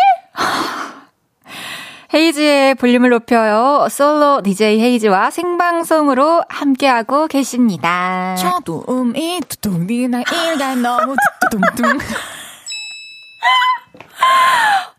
[2.13, 3.87] 헤이즈의 볼륨을 높여요.
[3.89, 8.35] 솔로 DJ 헤이즈와 생방송으로 함께하고 계십니다.
[8.35, 11.97] 저도 음이 두둥이 나 일가 너무 두둥둥.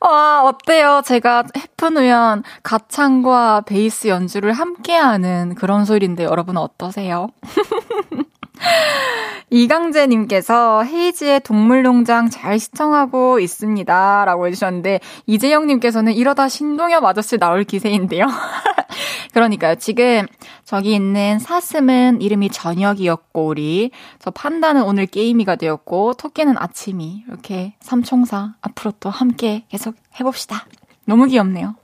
[0.01, 1.03] 와, 어때요?
[1.05, 7.29] 제가 해프누연 가창과 베이스 연주를 함께하는 그런 소리인데 여러분 어떠세요?
[9.51, 14.25] 이강재님께서 헤이지의 동물농장 잘 시청하고 있습니다.
[14.25, 18.27] 라고 해주셨는데, 이재영님께서는 이러다 신동엽 아저씨 나올 기세인데요.
[19.33, 19.75] 그러니까요.
[19.77, 20.27] 지금
[20.65, 23.91] 저기 있는 사슴은 이름이 저녁이었고, 우리.
[24.19, 27.25] 저 판다는 오늘 게임이가 되었고, 토끼는 아침이.
[27.29, 30.67] 이렇게 삼총사 앞으로 또 함께 계속 해봅시다.
[31.05, 31.75] 너무 귀엽네요.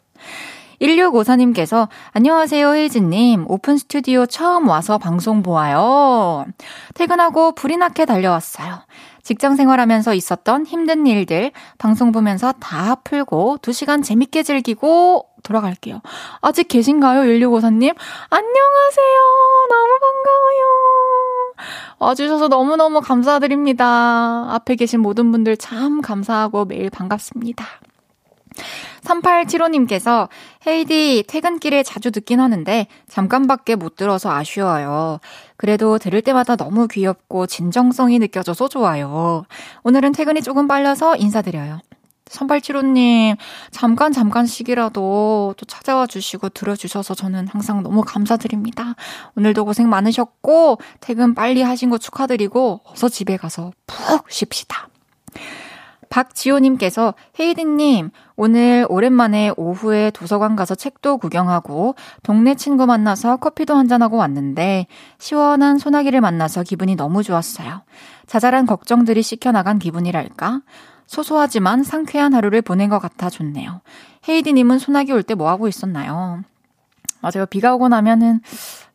[0.80, 6.46] 1654님께서 안녕하세요 혜진님 오픈 스튜디오 처음 와서 방송 보아요.
[6.94, 8.80] 퇴근하고 불이 나게 달려왔어요.
[9.22, 16.00] 직장 생활하면서 있었던 힘든 일들 방송 보면서 다 풀고 2시간 재밌게 즐기고 돌아갈게요.
[16.40, 17.94] 아직 계신가요 1654님?
[18.30, 19.18] 안녕하세요.
[19.68, 21.54] 너무 반가워요.
[21.98, 24.46] 와주셔서 너무너무 감사드립니다.
[24.50, 27.66] 앞에 계신 모든 분들 참 감사하고 매일 반갑습니다.
[29.02, 30.28] 3875님께서
[30.66, 35.20] 헤이디 퇴근길에 자주 듣긴 하는데 잠깐밖에 못 들어서 아쉬워요.
[35.56, 39.44] 그래도 들을 때마다 너무 귀엽고 진정성이 느껴져서 좋아요.
[39.84, 41.80] 오늘은 퇴근이 조금 빨라서 인사드려요.
[42.30, 43.36] 3875님,
[43.70, 48.94] 잠깐 잠깐씩이라도 또 찾아와 주시고 들어주셔서 저는 항상 너무 감사드립니다.
[49.36, 54.88] 오늘도 고생 많으셨고, 퇴근 빨리 하신 거 축하드리고, 어서 집에 가서 푹 쉽시다.
[56.10, 64.86] 박지호님께서 헤이디님 오늘 오랜만에 오후에 도서관 가서 책도 구경하고 동네 친구 만나서 커피도 한잔하고 왔는데
[65.18, 67.82] 시원한 소나기를 만나서 기분이 너무 좋았어요.
[68.26, 70.60] 자잘한 걱정들이 씻겨나간 기분이랄까?
[71.06, 73.80] 소소하지만 상쾌한 하루를 보낸 것 같아 좋네요.
[74.28, 76.42] 헤이디님은 소나기 올 때 뭐하고 있었나요?
[77.20, 77.46] 맞아요.
[77.46, 78.40] 비가 오고 나면은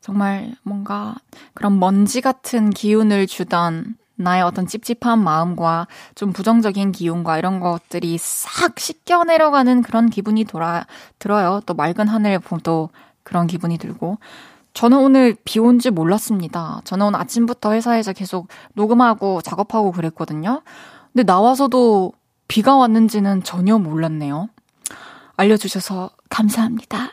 [0.01, 1.15] 정말 뭔가
[1.53, 8.79] 그런 먼지 같은 기운을 주던 나의 어떤 찝찝한 마음과 좀 부정적인 기운과 이런 것들이 싹
[8.79, 10.85] 씻겨 내려가는 그런 기분이 돌아,
[11.19, 11.61] 들어요.
[11.65, 12.89] 또 맑은 하늘 보도
[13.23, 14.17] 그런 기분이 들고.
[14.73, 16.81] 저는 오늘 비 온 줄 몰랐습니다.
[16.83, 20.61] 저는 오늘 아침부터 회사에서 계속 녹음하고 작업하고 그랬거든요.
[21.13, 22.11] 근데 나와서도
[22.47, 24.49] 비가 왔는지는 전혀 몰랐네요.
[25.37, 27.09] 알려주셔서 감사합니다.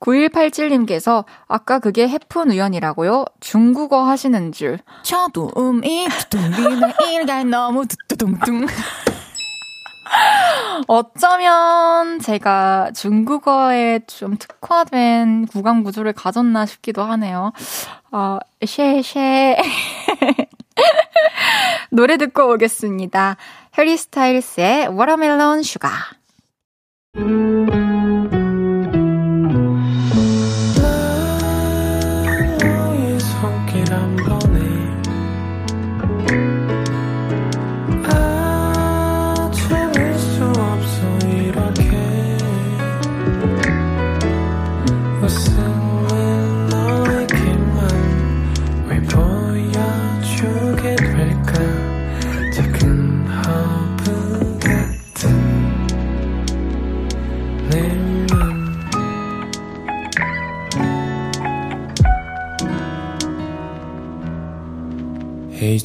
[0.00, 3.26] 9187님께서 아까 그게 해픈 우연이라고요?
[3.40, 4.78] 중국어 하시는 줄.
[5.02, 8.66] 저도 음이 두둥비는 일가 너무 두둥둥.
[10.88, 17.52] 어쩌면 제가 중국어에 좀 특화된 구강 구조를 가졌나 싶기도 하네요.
[18.10, 19.56] 어, 쉐쉐.
[21.90, 23.36] 노래 듣고 오겠습니다.
[23.78, 25.90] 해리 스타일스의 워터멜론 슈가.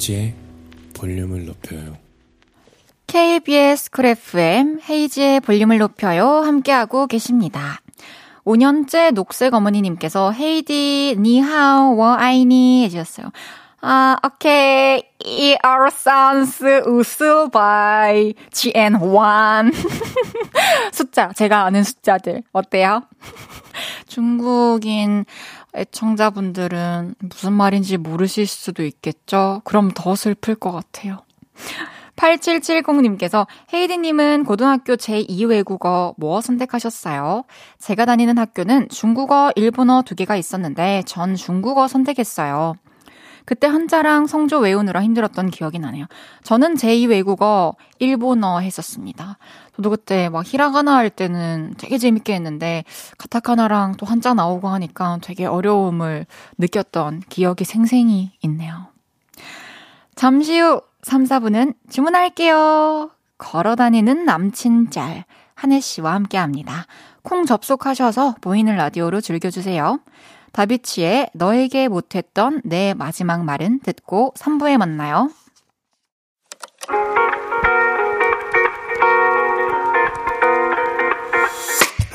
[0.06, 0.34] 헤이즈의
[0.94, 1.98] 볼륨을 높여요.
[3.08, 6.28] KBS Cool FM 헤이즈의 볼륨을 높여요.
[6.28, 7.80] 함께하고 계십니다.
[8.46, 13.32] 5년째 녹색 어머니님께서 헤이디 니하오 워 아이니 해주셨어요.
[13.82, 15.04] 아, 오케이.
[15.24, 19.74] 一三四五十百千万.
[20.94, 22.44] 숫자, 제가 아는 숫자들.
[22.52, 23.04] 어때요?
[24.08, 25.26] 중국인
[25.76, 29.62] 애청자분들은 무슨 말인지 모르실 수도 있겠죠?
[29.64, 31.20] 그럼 더 슬플 것 같아요.
[32.16, 37.44] 8770님께서 헤이디님은 고등학교 제2외국어 뭐 선택하셨어요?
[37.80, 42.76] 제가 다니는 학교는 중국어, 일본어 두 개가 있었는데 전 중국어 선택했어요.
[43.46, 46.06] 그때 한자랑 성조 외우느라 힘들었던 기억이 나네요.
[46.44, 49.38] 저는 제2 외국어 일본어 했었습니다.
[49.76, 52.84] 저도 그때 막 히라가나 할 때는 되게 재밌게 했는데
[53.18, 56.26] 카타카나랑 또 한자 나오고 하니까 되게 어려움을
[56.58, 58.88] 느꼈던 기억이 생생히 있네요.
[60.16, 63.12] 잠시 후 3, 4분은 주문할게요.
[63.38, 66.86] 걸어 다니는 남친 짤 한혜 씨와 함께 합니다.
[67.22, 70.00] 콩 접속하셔서 보이는 라디오로 즐겨주세요.
[70.56, 75.30] 다비치의 너에게 못했던 내 마지막 말은 듣고 3부에 만나요.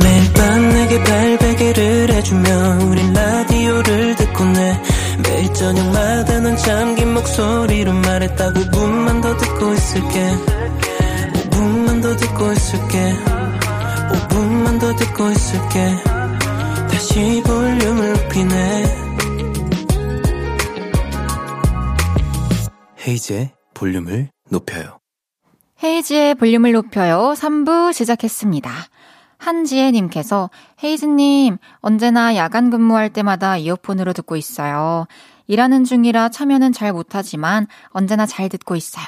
[0.02, 4.82] 매일 밤 내게 발베개를 해주며 우린 라디오를 듣고 내
[5.22, 10.30] 매일 저녁마다 넌 잠긴 목소리로 말했다 5분만 더 듣고 있을게.
[11.50, 13.14] 5분만 더 듣고 있을게.
[14.12, 16.20] 5분만 더 듣고 있을게.
[16.90, 17.42] 다시
[18.30, 18.84] 높이네
[23.06, 24.98] 헤이즈의 볼륨을 높여요.
[25.82, 27.34] 헤이지의 볼륨을 높여요.
[27.36, 28.70] 3부 시작했습니다.
[29.38, 30.50] 한지혜님께서
[30.84, 35.06] 헤이즈님 언제나 야간 근무할 때마다 이어폰으로 듣고 있어요.
[35.48, 39.06] 일하는 중이라 참여는 잘 못하지만 언제나 잘 듣고 있어요.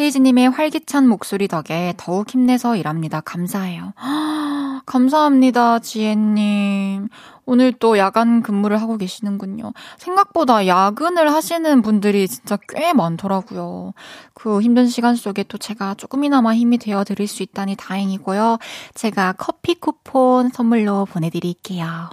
[0.00, 3.20] 헤이즈님의 활기찬 목소리 덕에 더욱 힘내서 일합니다.
[3.20, 3.92] 감사해요.
[4.86, 7.08] 감사합니다, 지혜님.
[7.48, 9.72] 오늘 또 야간 근무를 하고 계시는군요.
[9.96, 13.94] 생각보다 야근을 하시는 분들이 진짜 꽤 많더라고요.
[14.34, 18.58] 그 힘든 시간 속에 또 제가 조금이나마 힘이 되어 드릴 수 있다니 다행이고요.
[18.92, 22.10] 제가 커피 쿠폰 선물로 보내드릴게요.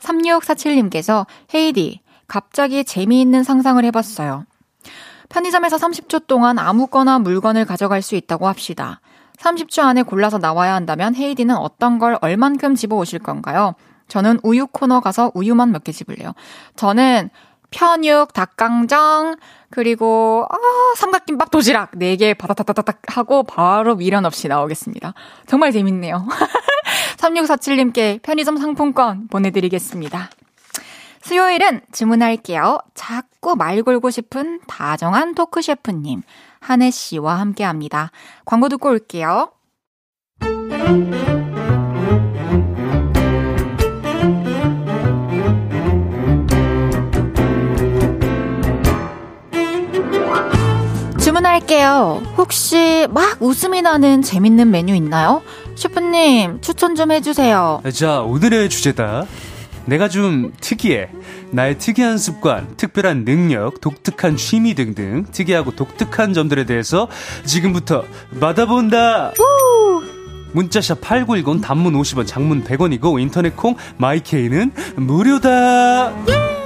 [0.00, 4.44] 3647님께서 헤이디, 갑자기 재미있는 상상을 해봤어요.
[5.30, 9.00] 편의점에서 30초 동안 아무거나 물건을 가져갈 수 있다고 합시다.
[9.38, 13.74] 30초 안에 골라서 나와야 한다면 헤이디는 어떤 걸 얼만큼 집어 오실 건가요?
[14.08, 16.32] 저는 우유 코너 가서 우유만 몇 개 집을래요.
[16.76, 17.30] 저는
[17.70, 19.34] 편육, 닭강정,
[19.70, 20.56] 그리고, 아,
[20.96, 25.12] 삼각김밥 도시락 4개 바다다다닥 하고 바로 미련 없이 나오겠습니다.
[25.46, 26.24] 정말 재밌네요.
[27.18, 30.30] 3647님께 편의점 상품권 보내드리겠습니다.
[31.22, 32.78] 수요일은 주문할게요.
[32.94, 36.22] 자꾸 말 걸고 싶은 다정한 토크 셰프님,
[36.60, 38.12] 한혜 씨와 함께 합니다.
[38.44, 39.50] 광고 듣고 올게요.
[51.34, 52.22] 주문할게요.
[52.36, 55.42] 혹시 막 웃음이 나는 재밌는 메뉴 있나요?
[55.74, 57.82] 셰프님, 추천 좀 해주세요.
[57.92, 59.26] 자, 오늘의 주제다.
[59.86, 61.08] 내가 좀 특이해.
[61.50, 67.08] 나의 특이한 습관, 특별한 능력, 독특한 취미 등등 특이하고 독특한 점들에 대해서
[67.44, 68.04] 지금부터
[68.40, 69.32] 받아본다.
[70.52, 76.12] 문자샵 8910 단문 50원, 장문 100원이고 인터넷 콩 마이케이는 무료다.
[76.26, 76.63] 주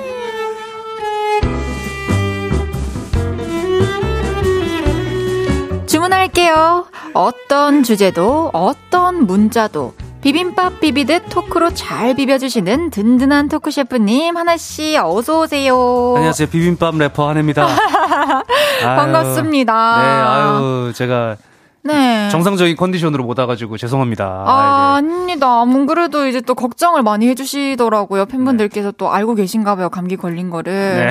[6.29, 6.87] 문할게요.
[7.15, 16.15] 어떤 주제도, 어떤 문자도 비빔밥 비비듯 토크로 잘 비벼주시는 든든한 토크 셰프님 하나씨 어서 오세요.
[16.17, 16.49] 안녕하세요.
[16.49, 17.67] 비빔밥 래퍼 한혜입니다.
[18.83, 19.73] 반갑습니다.
[20.03, 21.37] 네, 아유, 제가
[21.83, 22.29] 네.
[22.31, 24.25] 정상적인 컨디션으로 못 와가지고 죄송합니다.
[24.25, 25.09] 아, 아, 네.
[25.09, 25.61] 아닙니다.
[25.61, 28.27] 안 그래도 이제 또 걱정을 많이 해주시더라고요.
[28.27, 29.89] 팬분들께서 또 알고 계신가 봐요.
[29.89, 31.11] 감기 걸린 거를.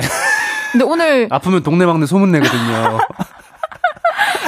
[0.72, 2.98] 근데 오늘 아프면 동네 막내 소문 내거든요.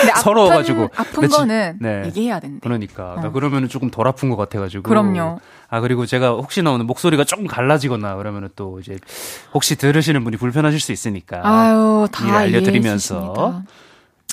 [0.08, 0.90] 아픈, 서러워가지고.
[0.96, 2.02] 아픈 나 지- 거는 네.
[2.06, 2.60] 얘기해야 된대.
[2.62, 3.16] 그러니까.
[3.20, 3.32] 나 어.
[3.32, 4.82] 그러면은 조금 덜 아픈 것 같아가지고.
[4.84, 5.40] 그럼요.
[5.68, 8.98] 아, 그리고 제가 혹시나 오늘 목소리가 조금 갈라지거나 그러면은 또 이제
[9.54, 11.40] 혹시 들으시는 분이 불편하실 수 있으니까.
[11.44, 13.62] 아유, 다 알려드리면서.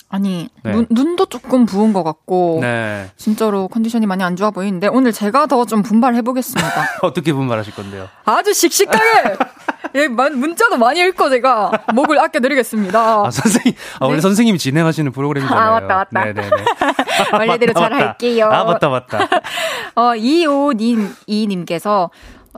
[0.10, 0.72] 아니, 네.
[0.72, 2.60] 눈, 눈도 조금 부은 것 같고.
[2.62, 3.12] 네.
[3.18, 6.70] 진짜로 컨디션이 많이 안 좋아 보이는데 오늘 제가 더 좀 분발해 보겠습니다.
[7.04, 8.08] 어떻게 분발하실 건데요?
[8.24, 9.00] 아주 씩씩하게!
[9.96, 13.00] 예, 만- 문자도 많이 읽고 제가 목을 아껴드리겠습니다.
[13.26, 13.74] 아, 선생님.
[14.00, 15.62] 아, 원래 선생님이 진행하시는 프로그램이잖아요.
[15.62, 16.26] 아, 맞다, 맞다.
[16.26, 16.50] 네네네.
[17.34, 18.06] 원래대로 잘 맞다.
[18.08, 18.50] 할게요.
[18.52, 19.20] 아, 맞다, 맞다.
[19.96, 22.10] 어, 25님, 2님께서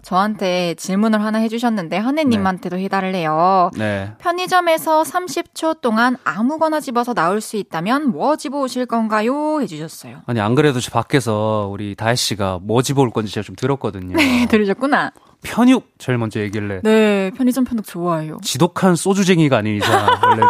[0.04, 3.72] 저한테 질문을 하나 해주셨는데, 하느님한테도 해달래요.
[3.78, 4.12] 네.
[4.20, 9.62] 편의점에서 30초 동안 아무거나 집어서 나올 수 있다면 뭐 집어오실 건가요?
[9.62, 10.22] 해주셨어요.
[10.26, 14.16] 아니, 안 그래도 저 밖에서 우리 다혜 씨가 뭐 집어올 건지 제가 좀 들었거든요.
[14.16, 15.12] 네, 들으셨구나.
[15.42, 18.40] 편육 제일 먼저 얘기를 네, 편의점 편육 좋아해요.
[18.44, 20.44] 지독한 소주쟁이가 아닌 이상 원래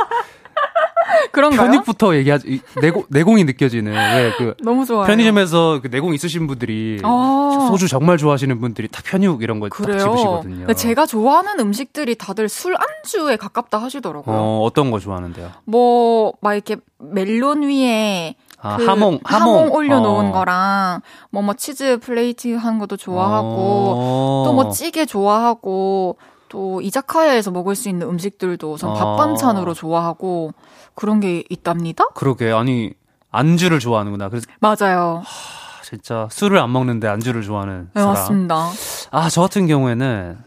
[1.31, 1.67] 그런가요?
[1.67, 5.05] 편육부터 얘기하지 이 내공 내공이 느껴지는 왜그 너무 좋아요.
[5.07, 7.67] 편의점에서 그 내공 있으신 분들이 아.
[7.69, 9.99] 소주 정말 좋아하시는 분들이 다 편육 이런 거딱 그래요.
[9.99, 10.57] 집으시거든요.
[10.59, 14.35] 근데 제가 좋아하는 음식들이 다들 술 안주에 가깝다 하시더라고요.
[14.35, 15.51] 어, 어떤 거 좋아하는데요?
[15.65, 19.71] 뭐, 막 이렇게 멜론 위에 아, 그 하몽, 하몽.
[19.71, 20.31] 올려놓은 어.
[20.31, 24.43] 거랑 뭐뭐 치즈 플레이트 한 것도 좋아하고 어.
[24.45, 26.17] 또뭐 찌개 좋아하고
[26.49, 29.15] 또 이자카야에서 먹을 수 있는 음식들도 전밥 어.
[29.15, 30.51] 반찬으로 좋아하고
[30.99, 32.05] 그런 게 있답니다.
[32.13, 32.91] 그러게 아니
[33.31, 34.27] 안주를 좋아하는구나.
[34.27, 35.23] 그래서 맞아요.
[35.25, 38.13] 아, 진짜 술을 안 먹는데 안주를 좋아하는 네, 사람.
[38.15, 38.69] 맞습니다.
[39.11, 40.37] 아, 저 같은 경우에는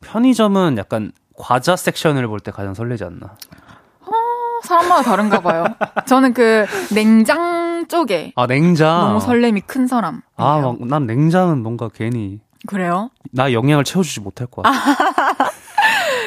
[0.00, 3.36] 편의점은 약간 과자 섹션을 볼 때 가장 설레지 않나.
[4.62, 5.66] 사람마다 다른가 봐요.
[6.06, 6.64] 저는 그
[6.94, 9.00] 냉장 쪽에 아, 냉장.
[9.08, 10.22] 너무 설렘이 큰 사람.
[10.36, 13.10] 아, 막, 난 냉장은 뭔가 괜히 그래요?
[13.32, 14.72] 나 영양을 채워주지 못할 것 같아.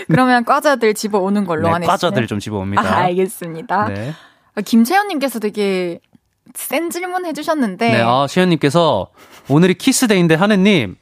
[0.07, 1.87] 그러면 과자들 집어오는 걸로 네, 하네요.
[1.87, 2.81] 과자들 좀 집어옵니다.
[2.81, 3.87] 아, 알겠습니다.
[3.89, 4.13] 네.
[4.55, 5.99] 아, 김채연님께서 되게
[6.55, 7.91] 센 질문 해주셨는데.
[7.91, 9.07] 네, 아, 시현님께서
[9.49, 10.95] 오늘이 키스데이인데 한해님,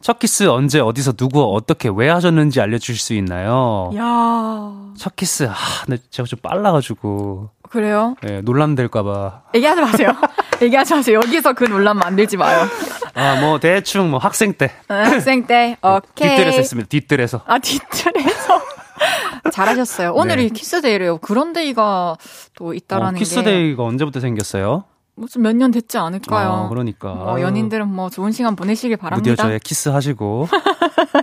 [0.00, 3.90] 첫 키스 언제 어디서 누구 어떻게 왜 하셨는지 알려주실 수 있나요?
[3.96, 8.14] 야 첫 키스, 아, 근데 제가 좀 빨라가지고, 그래요?
[8.28, 9.42] 예, 논란될까봐.
[9.54, 10.08] 얘기하지 마세요.
[10.62, 11.16] 얘기하지 마세요.
[11.24, 12.66] 여기서 그 논란 만들지 마요.
[13.14, 14.72] 아, 뭐, 대충 뭐 학생 때.
[14.88, 16.30] 어, 학생 때, 오케이.
[16.36, 17.40] 뒷뜰에서 했습니다, 뒷뜰에서.
[17.46, 18.62] 아, 뒷뜰에서.
[19.52, 20.12] 잘하셨어요.
[20.14, 20.48] 오늘이 네.
[20.50, 21.18] 키스데이래요.
[21.18, 22.16] 그런 데이가
[22.54, 24.84] 또 있다라는 어, 게 키스데이가 언제부터 생겼어요?
[25.18, 26.50] 무슨 몇 년 됐지 않을까요?
[26.50, 27.14] 아, 그러니까.
[27.14, 29.42] 뭐 연인들은 뭐 좋은 시간 보내시길 바랍니다.
[29.44, 30.48] 무뎌져야 키스하시고.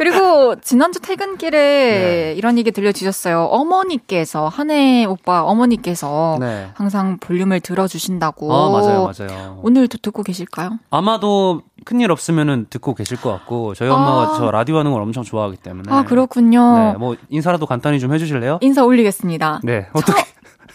[0.00, 2.34] 그리고 지난주 퇴근길에 네.
[2.34, 3.44] 이런 얘기 들려주셨어요.
[3.44, 6.70] 어머니께서 한해 오빠 어머니께서 네.
[6.72, 8.50] 항상 볼륨을 들어주신다고.
[8.50, 9.60] 어, 맞아요, 맞아요.
[9.62, 10.78] 오늘도 듣고 계실까요?
[10.88, 14.34] 아마도 큰일 없으면은 듣고 계실 것 같고, 저희 엄마가 아.
[14.38, 15.94] 저 라디오 하는 걸 엄청 좋아하기 때문에.
[15.94, 16.78] 아 그렇군요.
[16.78, 18.60] 네, 뭐 인사라도 간단히 좀 해주실래요?
[18.62, 19.60] 인사 올리겠습니다.
[19.64, 20.24] 네, 어떻게?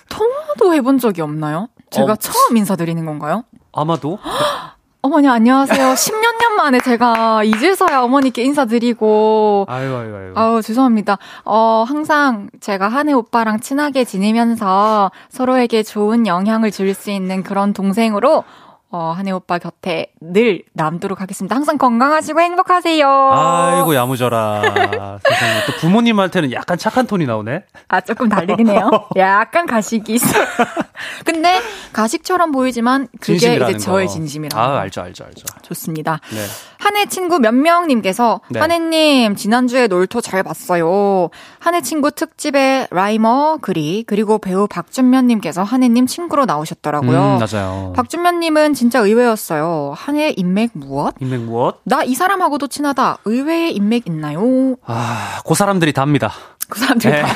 [0.10, 1.70] 통화도 해본 적이 없나요?
[1.90, 2.16] 제가 어.
[2.16, 3.44] 처음 인사드리는 건가요?
[3.74, 4.20] 아마도?
[5.02, 5.94] 어머니 안녕하세요.
[5.94, 10.32] 10년 년 만에 제가 이제서야 어머니께 인사드리고 아유, 아유, 아유.
[10.36, 11.18] 아우 죄송합니다.
[11.44, 18.44] 어 항상 제가 한혜 오빠랑 친하게 지내면서 서로에게 좋은 영향을 줄 수 있는 그런 동생으로
[18.92, 21.56] 어 한혜 오빠 곁에 늘 남도록 하겠습니다.
[21.56, 23.06] 항상 건강하시고 행복하세요.
[23.34, 24.62] 아이고, 야무져라.
[25.28, 25.66] 세상에.
[25.66, 27.64] 또 부모님한테는 약간 착한 톤이 나오네?
[27.88, 28.90] 아, 조금 다르긴 해요.
[29.18, 30.46] 약간 가식이 있어요.
[31.26, 31.60] 근데
[31.94, 34.14] 가식처럼 보이지만 그게 진심이라는 이제 저의 거.
[34.14, 34.78] 진심이라는 아, 거.
[34.78, 35.44] 알죠, 알죠, 알죠.
[35.64, 36.20] 좋습니다.
[36.32, 36.38] 네.
[36.78, 38.60] 한해 친구 몇 명님께서 네.
[38.60, 41.30] 한해님 지난주에 놀토 잘 봤어요.
[41.60, 47.40] 한해 친구 특집에 라이머 그리 그리고 배우 박준면님께서 한해님 친구로 나오셨더라고요.
[47.40, 47.94] 음, 맞아요.
[47.96, 49.94] 박준면님은 진짜 의외였어요.
[49.98, 51.16] 한해 인맥 무엇?
[51.20, 51.80] 인맥 무엇?
[51.84, 53.20] 나 이 사람하고도 친하다.
[53.26, 54.76] 의외의 인맥 있나요?
[54.86, 56.34] 아, 그 사람들이 답니다.
[56.70, 57.22] 그 사람들 네.
[57.24, 57.28] 다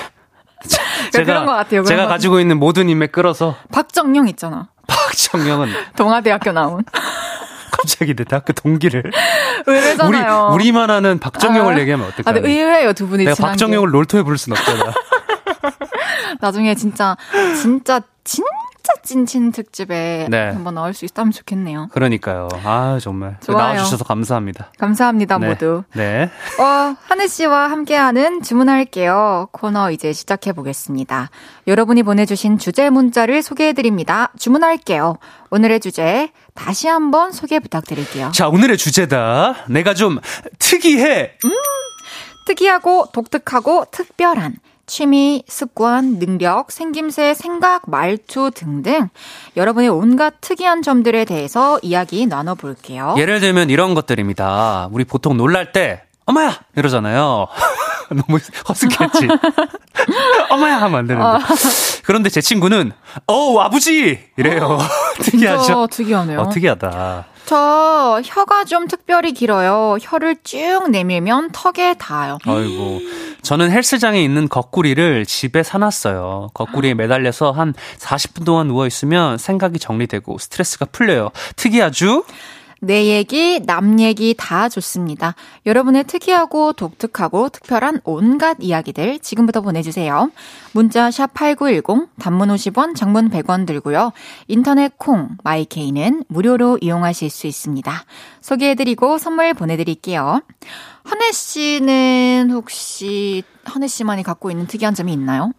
[1.12, 1.82] 제가, 그런 것 같아요.
[1.84, 4.70] 그런 제가 것 가지고 있는 모든 인맥 끌어서 박정영 있잖아.
[4.88, 6.84] 박정영은 동아대학교 나온.
[7.72, 9.04] 갑자기 내 대학교 동기를
[9.66, 10.50] 우리 의외잖아요.
[10.54, 11.80] 우리만 아는 박정영을 아.
[11.80, 12.34] 얘기하면 아, 어떡하냐?
[12.42, 14.84] 근데 의외예요 두 분이 내가 박정영을 롤토에 부를 순 없잖아.
[14.84, 14.92] 게.
[16.42, 17.16] 나중에 진짜
[17.62, 18.44] 진짜 진
[18.90, 20.50] 짜 찐친 특집에 네.
[20.50, 21.90] 한번 나올 수 있다면 좋겠네요.
[21.92, 22.50] 그러니까요.
[22.64, 23.58] 아 정말 좋아요.
[23.58, 24.72] 나와주셔서 감사합니다.
[24.78, 25.48] 감사합니다 네.
[25.48, 25.84] 모두.
[25.94, 26.30] 네.
[26.60, 29.50] 어, 한혜 씨와 함께하는 주문할게요.
[29.52, 31.30] 코너 이제 시작해 보겠습니다.
[31.68, 34.32] 여러분이 보내주신 주제 문자를 소개해 드립니다.
[34.40, 35.18] 주문할게요.
[35.52, 38.32] 오늘의 주제 다시 한번 소개 부탁드릴게요.
[38.34, 39.66] 자 오늘의 주제다.
[39.70, 40.20] 내가 좀
[40.58, 41.34] 특이해.
[42.48, 44.56] 특이하고 독특하고 특별한
[44.90, 49.10] 취미, 습관, 능력, 생김새, 생각, 말투 등등
[49.56, 53.16] 여러분의 온갖 특이한 점들에 대해서 이야기 나눠볼게요.
[53.18, 54.90] 예를 들면 이런 것들입니다.
[54.92, 57.48] 우리 보통 놀랄 때 엄마야 이러잖아요.
[58.16, 59.28] 너무 허스키했지.
[60.50, 61.28] 엄마야 하면 안 되는데.
[61.28, 61.40] 아.
[62.04, 62.92] 그런데 제 친구는
[63.28, 64.80] 어 아버지 이래요.
[65.22, 65.64] 특이하죠.
[65.64, 66.40] 진짜 특이하네요.
[66.42, 67.26] 어, 특이하다.
[67.46, 69.98] 저 혀가 좀 특별히 길어요.
[70.00, 72.38] 혀를 쭉 내밀면 턱에 닿아요.
[72.46, 73.00] 아이고.
[73.42, 76.50] 저는 헬스장에 있는 거꾸리를 집에 사놨어요.
[76.54, 81.30] 거꾸리에 매달려서 한 40분 동안 누워 있으면 생각이 정리되고 스트레스가 풀려요.
[81.56, 82.24] 특이하죠?
[82.82, 85.36] 내 얘기, 남 얘기 다 좋습니다.
[85.66, 90.32] 여러분의 특이하고 독특하고 특별한 온갖 이야기들 지금부터 보내주세요.
[90.72, 94.12] 문자 샵 8910, 단문 50원, 장문 100원 들고요.
[94.48, 97.92] 인터넷 콩, 마이케이는 무료로 이용하실 수 있습니다.
[98.42, 100.42] 소개해드리고 선물 보내드릴게요.
[101.04, 105.52] 한해 씨는 혹시 한해 씨만이 갖고 있는 특이한 점이 있나요?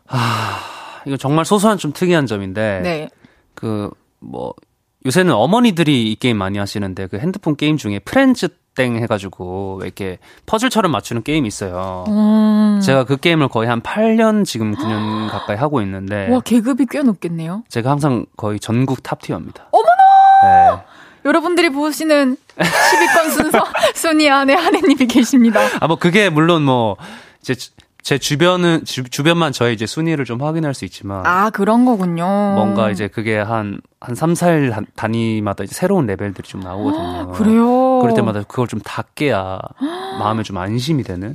[1.06, 2.80] 이거 정말 소소한 좀 특이한 점인데.
[2.82, 3.08] 네.
[3.54, 3.90] 그,
[4.20, 4.54] 뭐,
[5.06, 10.92] 요새는 어머니들이 이 게임 많이 하시는데 그 핸드폰 게임 중에 프렌즈 땡 해가지고 이렇게 퍼즐처럼
[10.92, 12.04] 맞추는 게임이 있어요.
[12.08, 12.80] 음.
[12.82, 17.64] 제가 그 게임을 거의 한 8년 지금 9년 가까이 하고 있는데 와, 계급이 꽤 높겠네요.
[17.68, 19.68] 제가 항상 거의 전국 top tier입니다.
[19.72, 19.96] 어머나!
[20.76, 20.82] 네.
[21.24, 25.60] 여러분들이 보시는 10위권 순서 순위 안에 한혜님이 계십니다.
[25.80, 26.96] 아, 뭐, 그게 물론 뭐,
[27.42, 27.54] 제,
[28.02, 32.24] 제 주변은, 주, 주변만 저의 이제 순위를 좀 확인할 수 있지만, 아, 그런 거군요.
[32.24, 37.32] 뭔가 이제 그게 한, 한 3, 4일 단- 단위마다 이제 새로운 레벨들이 좀 나오거든요.
[37.32, 37.98] 그래요.
[38.00, 39.58] 그럴 때마다 그걸 좀 다 깨야
[40.18, 41.34] 마음에 좀 안심이 되는.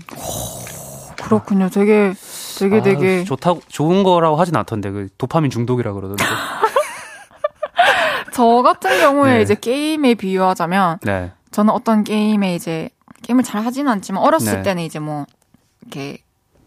[1.22, 1.70] 그렇군요.
[1.70, 2.14] 되게,
[2.60, 3.24] 되게, 아, 되게.
[3.24, 6.24] 좋다고, 좋은 거라고 하진 않던데, 그 도파민 중독이라 그러던데.
[8.34, 9.42] 저 같은 경우에 네.
[9.44, 11.32] 이제 게임에 비유하자면, 네.
[11.52, 12.90] 저는 어떤 게임에 이제,
[13.24, 14.62] 게임을 잘 하지는 않지만, 어렸을 네.
[14.64, 15.26] 때는 이제 뭐,
[15.82, 16.18] 이렇게,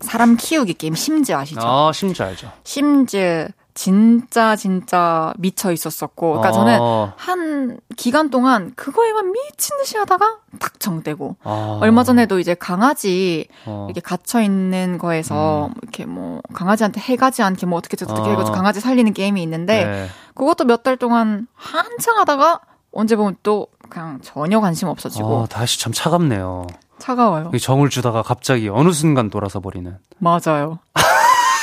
[0.01, 1.61] 사람 키우기 게임, 심즈 아시죠?
[1.62, 2.51] 아, 심지 알죠.
[2.64, 10.38] 심즈, 진짜, 진짜 미쳐 있었었고, 그러니까 저는 어, 한 기간 동안 그거에만 미친 듯이 하다가
[10.59, 11.78] 탁 정되고, 아.
[11.80, 13.86] 얼마 전에도 이제 강아지 어.
[13.88, 18.30] 이렇게 갇혀 있는 거에서 이렇게 뭐 강아지한테 해가지 않게 뭐 어떻게 어떻게 아.
[18.30, 20.07] 해가지고 강아지 살리는 게임이 있는데 네.
[20.34, 22.61] 그것도 몇 달 동안 한층 하다가
[22.92, 26.66] 언제 보면 또 그냥 전혀 관심 없어지고 아, 다시 참 차갑네요.
[26.99, 27.51] 차가워요.
[27.55, 29.96] 이 정을 주다가 갑자기 어느 순간 돌아서 버리는.
[30.18, 30.78] 맞아요.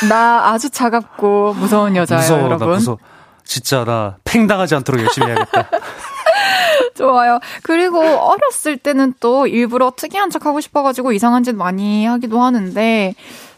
[0.09, 2.69] 나 아주 차갑고 무서운 여자예요, 무서워, 나 여러분.
[2.69, 2.97] 무서워.
[3.43, 5.69] 진짜 나 팽당하지 않도록 열심히 해야겠다.
[6.97, 7.39] 좋아요.
[7.63, 13.13] 그리고 어렸을 때는 또 일부러 특이한 척 하고 싶어가지고 이상한 짓 많이 하기도 하는데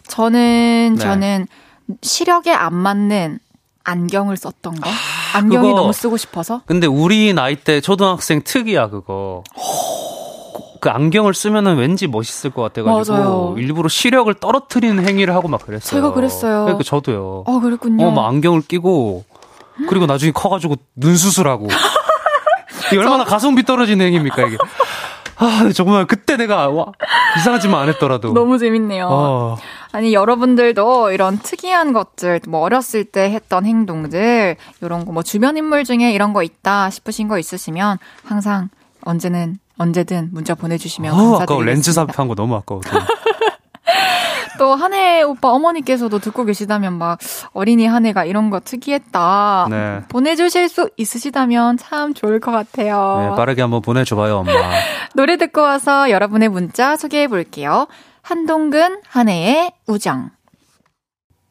[0.08, 1.00] 저는 네.
[1.02, 1.46] 저는
[2.02, 3.38] 시력에 안 맞는
[3.84, 4.90] 안경을 썼던 거.
[5.34, 6.62] 안경이 그거- 너무 쓰고 싶어서.
[6.66, 9.42] 근데 우리 나이 때 초등학생 특이야 그거.
[10.80, 13.54] 그- 그 안경을 쓰면은 왠지 멋있을 것 같아가지고 맞아요.
[13.58, 15.90] 일부러 시력을 떨어뜨리는 행위를 하고 막 그랬어요.
[16.00, 16.64] 제가 그랬어요.
[16.64, 17.44] 그러니까 저도요.
[17.46, 18.06] 어, 그랬군요.
[18.06, 19.24] 어, 막 안경을 끼고
[19.88, 21.68] 그리고 나중에 커가지고 눈 수술하고
[22.88, 24.56] 이게 얼마나 가성비 떨어지는 행위입니까 이게?
[25.36, 26.86] 아 정말 그때 내가 와
[27.36, 29.06] 이상한 짓만 안 했더라도 너무 재밌네요.
[29.08, 29.56] 어,
[29.92, 35.84] 아니 여러분들도 이런 특이한 것들 뭐 어렸을 때 했던 행동들 이런 거 뭐 주변 인물
[35.84, 38.68] 중에 이런 거 있다 싶으신 거 있으시면 항상
[39.04, 41.44] 언제는 언제든 문자 보내주시면 어, 감사드리겠습니다.
[41.44, 42.80] 아까워 렌즈 삽입한 거 너무 아까워.
[44.58, 47.18] 또 한해 오빠 어머니께서도 듣고 계시다면 막
[47.52, 50.00] 어린이 한해가 이런 거 특이했다 네.
[50.08, 53.30] 보내주실 수 있으시다면 참 좋을 것 같아요.
[53.30, 54.52] 네, 빠르게 한번 보내줘봐요 엄마.
[55.14, 57.86] 노래 듣고 와서 여러분의 문자 소개해 볼게요.
[58.22, 60.30] 한동근 한해의 우정.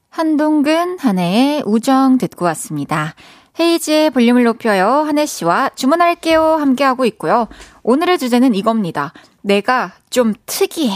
[0.10, 3.14] 한동근 한해의 우정 듣고 왔습니다.
[3.60, 4.88] 헤이지의 볼륨을 높여요.
[4.88, 6.42] 한혜 씨와 주문할게요.
[6.42, 7.48] 함께하고 있고요.
[7.84, 9.14] 오늘의 주제는 이겁니다.
[9.42, 10.96] 내가 좀 특이해.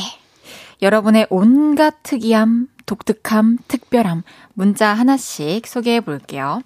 [0.82, 6.62] 여러분의 온갖 특이함, 독특함, 특별함, 문자 하나씩 소개해 볼게요.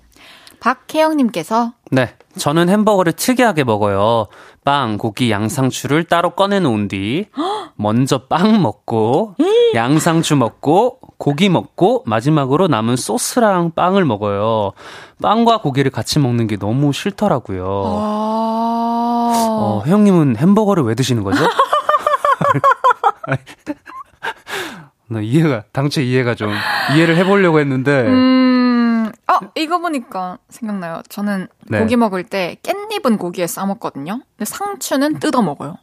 [0.60, 2.16] 박혜영님께서 네.
[2.38, 4.28] 저는 햄버거를 특이하게 먹어요.
[4.64, 7.28] 빵, 고기, 양상추를 따로 꺼내놓은 뒤,
[7.76, 9.36] 먼저 빵 먹고,
[9.74, 14.74] 양상추 먹고, 고기 먹고, 마지막으로 남은 소스랑 빵을 먹어요.
[15.22, 17.66] 빵과 고기를 같이 먹는 게 너무 싫더라고요.
[17.66, 19.36] 아...
[19.50, 21.46] 어, 혜영님은 햄버거를 왜 드시는 거죠?
[25.08, 26.52] 나 이해가, 당최 이해가 좀,
[26.96, 31.02] 이해를 해보려고 했는데, 음, 아, 이거 보니까 생각나요.
[31.10, 31.80] 저는 네.
[31.80, 34.22] 고기 먹을 때 깻잎은 고기에 싸 먹거든요.
[34.38, 35.78] 근데 상추는 뜯어 먹어요.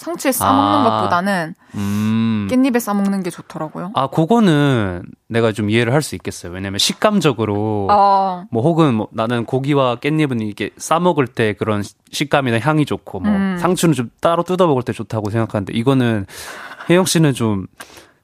[0.00, 0.96] 상추에 싸먹는 아.
[1.00, 2.48] 것보다는 음.
[2.50, 3.92] 깻잎에 싸먹는 게 좋더라고요.
[3.94, 6.52] 아, 그거는 내가 좀 이해를 할 수 있겠어요.
[6.52, 12.86] 왜냐면 식감적으로, 아, 뭐 혹은 뭐 나는 고기와 깻잎은 이게 싸먹을 때 그런 식감이나 향이
[12.86, 13.58] 좋고, 뭐 음.
[13.60, 16.24] 상추는 좀 따로 뜯어 먹을 때 좋다고 생각하는데, 이거는
[16.88, 17.66] 혜영 씨는 좀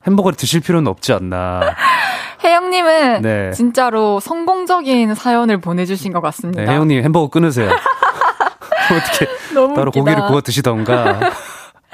[0.06, 1.60] 햄버거를 드실 필요는 없지 않나.
[2.42, 3.50] 혜영님은 네.
[3.52, 6.62] 진짜로 성공적인 사연을 보내주신 것 같습니다.
[6.62, 7.70] 네, 혜영님 햄버거 끊으세요.
[8.92, 9.90] 어떻게 따로 웃기다.
[9.90, 11.18] 고기를 구워 드시던가.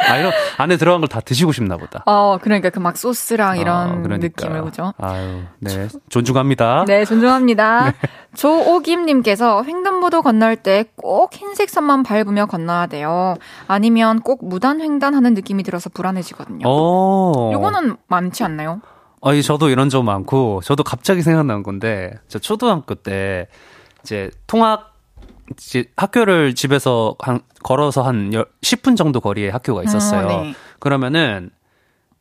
[0.08, 2.02] 아, 이런 안에 들어간 걸 다 드시고 싶나 보다.
[2.06, 4.16] 어, 그러니까 그 막 소스랑 이런 어, 그러니까.
[4.46, 4.92] 느낌을 그죠?
[4.98, 5.88] 아유, 네.
[6.08, 6.84] 존중합니다.
[6.86, 7.92] 네, 존중합니다.
[8.34, 13.34] 조오김님께서 횡단보도 건널 때 꼭 흰색 선만 밟으며 건너야 돼요.
[13.68, 16.64] 아니면 꼭 무단 횡단하는 느낌이 들어서 불안해지거든요.
[16.66, 17.50] 어.
[17.52, 18.80] 요거는 많지 않나요?
[19.22, 23.46] 아니, 저도 이런 점 많고, 저도 갑자기 생각난 건데, 저 초등학교 때,
[24.02, 24.91] 이제, 통학,
[25.58, 30.26] 이제 학교를 집에서 한, 걸어서 한 열- 10분 정도 거리에 학교가 있었어요.
[30.26, 30.54] 어, 네.
[30.78, 31.50] 그러면은,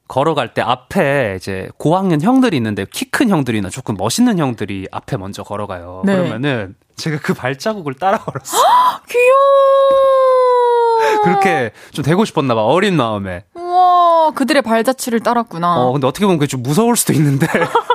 [0.08, 5.42] 걸어갈 때 앞에 이제 고학년 형들이 있는데 키 큰 형들이나 조금 멋있는 형들이 앞에 먼저
[5.44, 6.02] 걸어가요.
[6.06, 6.16] 네.
[6.18, 8.58] 그러면은 제가 그 발자국을 따라 걸었어.
[9.10, 11.24] 귀여워.
[11.24, 12.64] 그렇게 좀 되고 싶었나 봐.
[12.64, 13.44] 어린 마음에.
[13.54, 15.82] 우와, 그들의 발자취를 따랐구나.
[15.82, 17.48] 어, 근데 어떻게 보면 그게 좀 무서울 수도 있는데.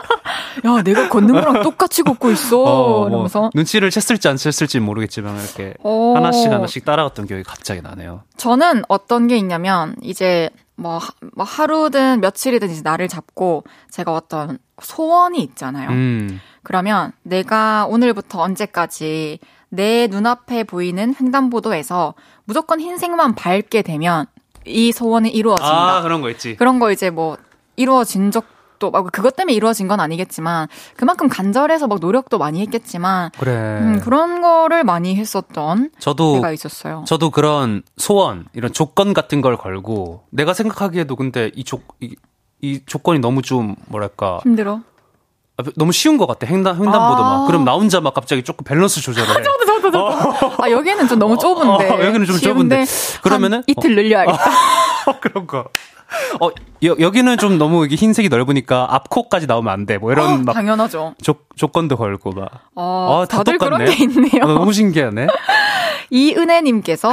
[0.66, 2.60] 야, 내가 걷는 거랑 똑같이 걷고 있어.
[2.64, 3.50] 어, 뭐 이러면서.
[3.54, 6.14] 눈치를 챘을지 안 챘을지 모르겠지만 이렇게 어.
[6.16, 8.22] 하나씩 하나씩 따라갔던 기억이 갑자기 나네요.
[8.36, 14.58] 저는 어떤 게 있냐면, 이제, 뭐, 하- 뭐 하루든 며칠이든 이제 날을 잡고, 제가 어떤
[14.82, 15.90] 소원이 있잖아요.
[15.90, 16.40] 음.
[16.62, 19.38] 그러면 내가 오늘부터 언제까지
[19.68, 22.14] 내 눈앞에 보이는 횡단보도에서
[22.44, 24.26] 무조건 흰색만 밟게 되면
[24.64, 25.96] 이 소원이 이루어진다.
[25.98, 26.56] 아, 그런 거 있지.
[26.56, 27.36] 그런 거 이제 뭐
[27.76, 28.44] 이루어진 적
[28.78, 33.52] 도 막 그것 때문에 이루어진 건 아니겠지만 그만큼 간절해서 막 노력도 많이 했겠지만 그래.
[33.52, 37.04] 음, 그런 거를 많이 했었던 저도 때가 있었어요.
[37.06, 42.14] 저도 그런 소원, 이런 조건 같은 걸 걸고 내가 생각하기에도 근데 이 조, 이,
[42.60, 44.80] 이 조건이 너무 좀 뭐랄까 힘들어.
[45.58, 46.46] 아, 너무 쉬운 것 같아.
[46.46, 47.38] 횡단 횡단보도 아.
[47.38, 47.46] 막.
[47.46, 49.44] 그럼 나 혼자 막 갑자기 조금 밸런스 조절을 해.
[50.58, 51.88] 아 여기는 좀 너무 좁은데.
[51.90, 52.84] 어, 여기는 좀 쉬운데 좁은데.
[53.22, 54.44] 그러면은 한 이틀 늘려야겠다.
[55.06, 55.64] 어, 그런 거.
[56.40, 56.50] 어,
[56.84, 59.98] 여, 여기는 좀 너무 이게 흰색이 넓으니까 앞코까지 나오면 안 돼.
[59.98, 61.14] 뭐 이런 막 당연하죠.
[61.22, 62.48] 조, 조건도 걸고 막.
[62.74, 63.94] 어, 아, 다 다들 그런 똑같네.
[63.96, 64.44] 게 있네요.
[64.44, 65.26] 어, 너무 신기하네.
[66.10, 67.12] 이은혜 님께서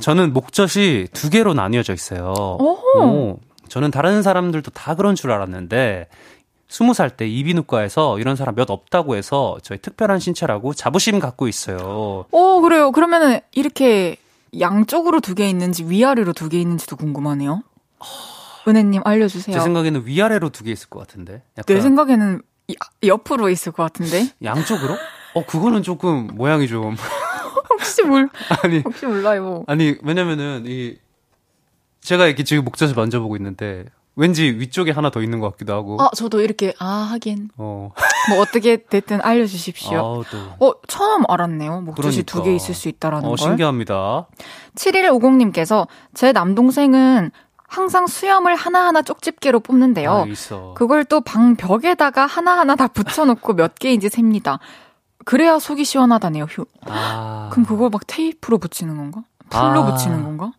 [0.00, 2.32] 저는 목젖이 두 개로 나뉘어져 있어요.
[2.58, 3.00] 오호.
[3.00, 6.08] 오, 저는 다른 사람들도 다 그런 줄 알았는데
[6.68, 12.24] 스무 살 때 이비인후과에서 이런 사람 몇 없다고 해서 저희 특별한 신체라고 자부심 갖고 있어요.
[12.32, 12.90] 오, 그래요.
[12.90, 14.16] 그러면은 이렇게
[14.58, 17.62] 양쪽으로 두 개 있는지 위아래로 두 개 있는지도 궁금하네요.
[18.68, 19.54] 은혜님 알려주세요.
[19.56, 21.42] 제 생각에는 위아래로 두 개 있을 것 같은데.
[21.66, 24.28] 내 생각에는 이- 옆으로 있을 것 같은데.
[24.42, 24.96] 양쪽으로?
[25.34, 26.96] 어 그거는 조금 모양이 좀
[27.70, 28.28] 혹시 몰,
[28.64, 29.64] 아니 혹시 몰라요.
[29.68, 30.96] 아니 왜냐면은 이
[32.00, 33.84] 제가 이렇게 지금 목젖을 만져보고 있는데
[34.18, 35.98] 왠지 위쪽에 하나 더 있는 것 같기도 하고.
[36.00, 37.50] 아, 저도 이렇게, 아, 하긴.
[37.58, 37.90] 어.
[38.30, 39.98] 뭐 어떻게 됐든 알려주십시오.
[39.98, 40.24] 아우,
[40.58, 40.66] 또.
[40.66, 41.82] 어, 처음 알았네요.
[41.82, 42.32] 목젖이 그러니까.
[42.32, 43.36] 두개 있을 수 있다라는 어, 걸.
[43.38, 44.26] 신기합니다.
[44.74, 47.30] 7150님께서 제 남동생은
[47.68, 50.26] 항상 수염을 하나하나 쪽집게로 뽑는데요.
[50.50, 50.74] 아.
[50.74, 54.58] 그걸 또 방 벽에다가 하나하나 다 붙여놓고 몇 개인지 셉니다.
[55.24, 56.44] 그래야 속이 시원하다네요.
[56.44, 56.64] 휴.
[56.86, 57.48] 아.
[57.52, 59.22] 그럼 그걸 막 테이프로 붙이는 건가?
[59.50, 59.92] 풀로 아.
[59.92, 60.52] 붙이는 건가?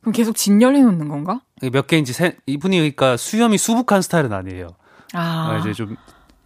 [0.00, 1.40] 그럼 계속 진열해 놓는 건가?
[1.72, 4.68] 몇 개인지 세, 이분이 그러니까 수염이 수북한 스타일은 아니에요.
[5.14, 5.96] 아, 아, 이제 좀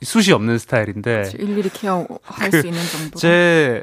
[0.02, 1.22] 숱이 없는 스타일인데.
[1.22, 2.06] 그치, 일일이 케어할
[2.52, 3.18] 그, 수 있는 정도.
[3.18, 3.82] 제,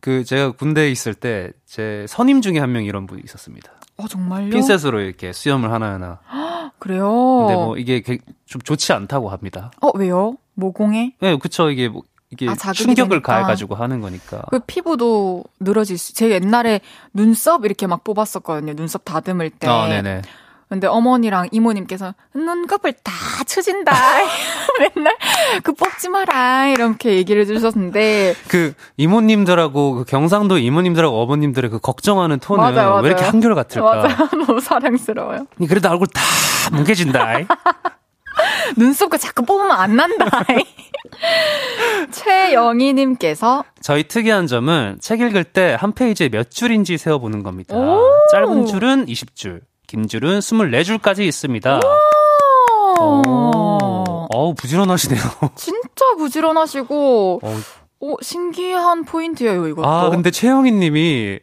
[0.00, 3.72] 그, 제가 군대에 있을 때, 제 선임 중에 한 명 이런 분이 있었습니다.
[3.98, 4.50] 어 정말요?
[4.50, 6.20] 핀셋으로 이렇게 수염을 하나하나.
[6.78, 7.08] 그래요.
[7.40, 9.70] 근데 뭐 이게 게- 좀 좋지 않다고 합니다.
[9.82, 10.36] 어 왜요?
[10.54, 11.14] 모공에?
[11.20, 11.70] 네, 그쵸.
[11.70, 13.32] 이게 뭐, 이게 아, 충격을 되니까.
[13.32, 14.42] 가해 가지고 하는 거니까.
[14.50, 16.14] 그 피부도 늘어질 수.
[16.14, 16.80] 제 옛날에
[17.12, 18.74] 눈썹 이렇게 막 뽑았었거든요.
[18.74, 19.66] 눈썹 다듬을 때.
[19.68, 20.22] 아, 네네.
[20.68, 23.12] 근데 어머니랑 이모님께서 눈곱을 다
[23.46, 23.92] 쳐진다.
[24.94, 25.16] 맨날
[25.62, 32.62] 그 뽑지 마라 이렇게 얘기를 해주셨는데 그 이모님들하고 그 경상도 이모님들하고 어머님들의 그 걱정하는 톤은
[32.62, 33.02] 맞아요, 맞아요.
[33.02, 33.94] 왜 이렇게 한결 같을까?
[33.96, 34.28] 맞아요.
[34.46, 35.46] 너무 사랑스러워요.
[35.66, 36.20] 그래도 얼굴 다
[36.72, 37.38] 뭉개진다.
[38.76, 40.26] 눈썹 그 자꾸 뽑으면 안 난다.
[42.10, 47.74] 최영희님께서 저희 특이한 점은 책 읽을 때 한 페이지에 몇 줄인지 세어보는 겁니다.
[47.76, 48.00] 오!
[48.32, 51.80] 짧은 줄은 20줄, 긴 줄은 24줄까지 있습니다.
[53.00, 55.22] 오, 어우, 부지런하시네요.
[55.56, 57.56] 진짜 부지런하시고 어,
[58.00, 59.88] 오, 신기한 포인트예요 이것도.
[59.88, 61.38] 아, 근데 최영희 님이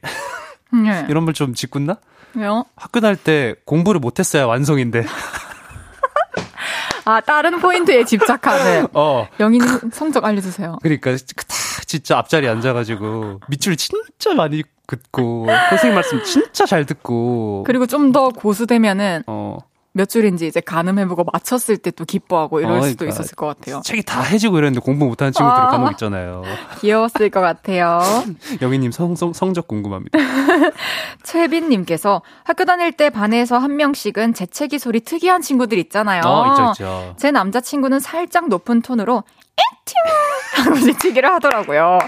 [0.72, 1.06] 네.
[1.10, 1.98] 이런 말좀 짓궂나?
[2.36, 2.66] 왜요?
[2.76, 5.06] 학교 다닐 때 공부를 못 했어야 완성인데.
[7.06, 9.28] 아 다른 포인트에 집착하는 어.
[9.40, 10.78] 영희님 성적 알려주세요.
[10.84, 11.56] 그러니까 다
[11.88, 18.30] 진짜 앞자리에 앉아가지고 밑줄 진짜 많이 긋고 선생님 말씀 진짜 잘 듣고 그리고 좀 더
[18.30, 19.60] 고수 되면은 어
[19.98, 23.82] 몇 줄인지 이제 가늠해보고 맞췄을 때 또 기뻐하고 이럴 어, 수도 그러니까 있었을 것 같아요.
[23.82, 25.68] 책이 다 해지고 이랬는데 공부 못하는 친구들 아.
[25.68, 26.44] 간혹 있잖아요.
[26.82, 28.02] 귀여웠을 것 같아요.
[28.62, 30.20] 영희님 성, 성, 성적 궁금합니다.
[31.24, 36.24] 최빈님께서 학교 다닐 때 반에서 한 명씩은 재채기 소리 특이한 친구들 있잖아요.
[36.26, 37.14] 어 있죠 있죠.
[37.18, 39.24] 제 남자친구는 살짝 높은 톤으로
[39.58, 42.00] 에티오 하고 재채기를 하더라고요.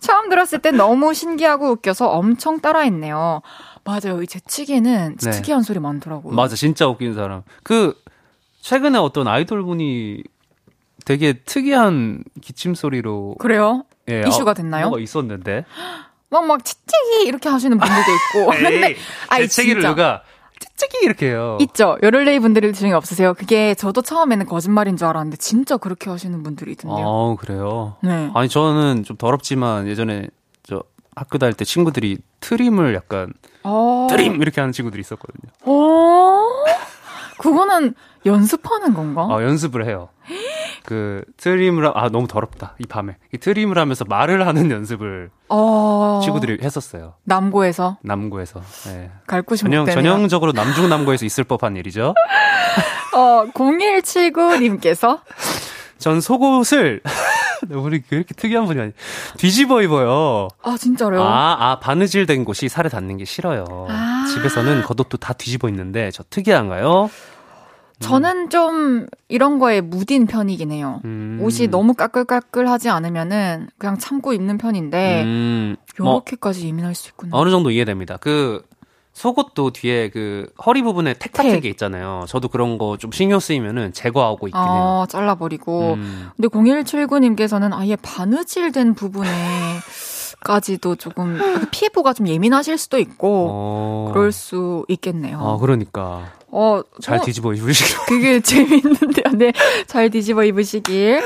[0.00, 3.42] 처음 들었을 때 너무 신기하고 웃겨서 엄청 따라했네요.
[3.84, 4.22] 맞아요.
[4.22, 5.30] 이 재채기에는 네.
[5.30, 6.34] 특이한 소리 많더라고요.
[6.34, 7.42] 맞아 진짜 웃긴 사람.
[7.62, 8.00] 그
[8.60, 10.22] 최근에 어떤 아이돌 분이
[11.04, 13.84] 되게 특이한 기침 소리로 그래요?
[14.08, 14.86] 예, 이슈가 아, 됐나요?
[14.86, 15.64] 뭐가 있었는데.
[16.30, 18.50] 막, 막, 재채기 이렇게 하시는 분들도 있고.
[18.56, 18.96] 근데,
[19.28, 19.90] 아니, 재채기를 진짜.
[19.90, 20.22] 누가
[20.76, 21.58] 찌찌기 이렇게 해요.
[21.60, 21.96] 있죠.
[22.02, 23.34] 여럴레이 분들 중에 없으세요?
[23.34, 27.06] 그게 저도 처음에는 거짓말인 줄 알았는데 진짜 그렇게 하시는 분들이 있던데요.
[27.06, 27.96] 어 그래요.
[28.02, 28.30] 네.
[28.34, 30.28] 아니 저는 좀 더럽지만 예전에
[30.62, 30.82] 저
[31.14, 33.32] 학교 다닐 때 친구들이 트림을 약간
[33.64, 34.06] 어.
[34.10, 35.52] 트림 이렇게 하는 친구들이 있었거든요.
[35.64, 36.48] 어.
[37.42, 39.26] 그거는 연습하는 건가?
[39.30, 40.08] 아 연습을 해요.
[40.84, 46.20] 그 트림을 하- 아 너무 더럽다 이 밤에 이 트림을 하면서 말을 하는 연습을 어.
[46.22, 47.14] 친구들이 했었어요.
[47.24, 49.10] 남고에서 남고에서 네.
[49.26, 49.86] 갈 곳이 전형.
[49.86, 52.14] 전형적으로 남중 남고에서 있을 법한 일이죠.
[53.14, 55.20] 어, 0179님께서
[55.98, 57.00] 전 속옷을
[57.70, 58.92] 우리 왜 이렇게 특이한 분이 아니
[59.36, 60.48] 뒤집어 입어요.
[60.62, 61.22] 아 진짜로요?
[61.22, 63.86] 아, 아, 바느질 된 곳이 살에 닿는 게 싫어요.
[63.88, 64.26] 아.
[64.32, 67.08] 집에서는 겉옷도 다 뒤집어 입는데 저 특이한가요?
[68.02, 71.00] 저는 좀 이런 거에 무딘 편이긴 해요.
[71.04, 71.38] 음.
[71.42, 77.36] 옷이 너무 까끌까끌하지 않으면은 그냥 참고 입는 편인데 음, 뭐, 요렇게까지 예민할 수 있구나.
[77.36, 78.16] 어느 정도 이해됩니다.
[78.18, 78.62] 그
[79.14, 81.60] 속옷도 뒤에 그 허리 부분에 택 같은 택.
[81.60, 82.24] 게 있잖아요.
[82.28, 84.68] 저도 그런 거 좀 신경 쓰이면은 제거하고 있긴 해요.
[84.70, 85.94] 어, 잘라버리고.
[85.94, 86.30] 음.
[86.36, 89.28] 근데 0179님께서는 아예 바느질된 부분에
[90.44, 91.38] 까지도 조금
[91.70, 94.10] 피부가 좀 예민하실 수도 있고 어.
[94.12, 95.38] 그럴 수 있겠네요.
[95.38, 96.32] 아, 그러니까.
[96.54, 97.96] 어, 잘 어, 뒤집어 입으시길.
[98.06, 99.32] 그게 재밌는데요.
[99.34, 99.52] 네,
[99.86, 101.22] 잘 뒤집어 입으시길.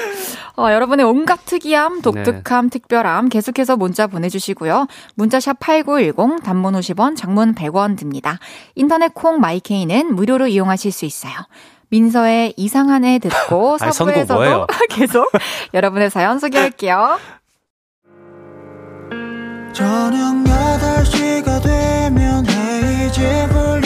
[0.56, 4.86] 어, 여러분의 온갖 특이함, 독특함, 특별함 계속해서 문자 보내주시고요.
[5.16, 8.38] 문자샵 8910, 단문 50원, 장문 100원 듭니다.
[8.76, 11.34] 인터넷 콩 마이케이는 무료로 이용하실 수 있어요.
[11.88, 14.66] 민서의 이상한 애 듣고 아니, 선곡 4부에서도 뭐예요?
[14.90, 15.30] 계속
[15.74, 17.18] 여러분의 사연 소개할게요.
[19.72, 23.85] 저녁 8시가 되면 헤이즈 볼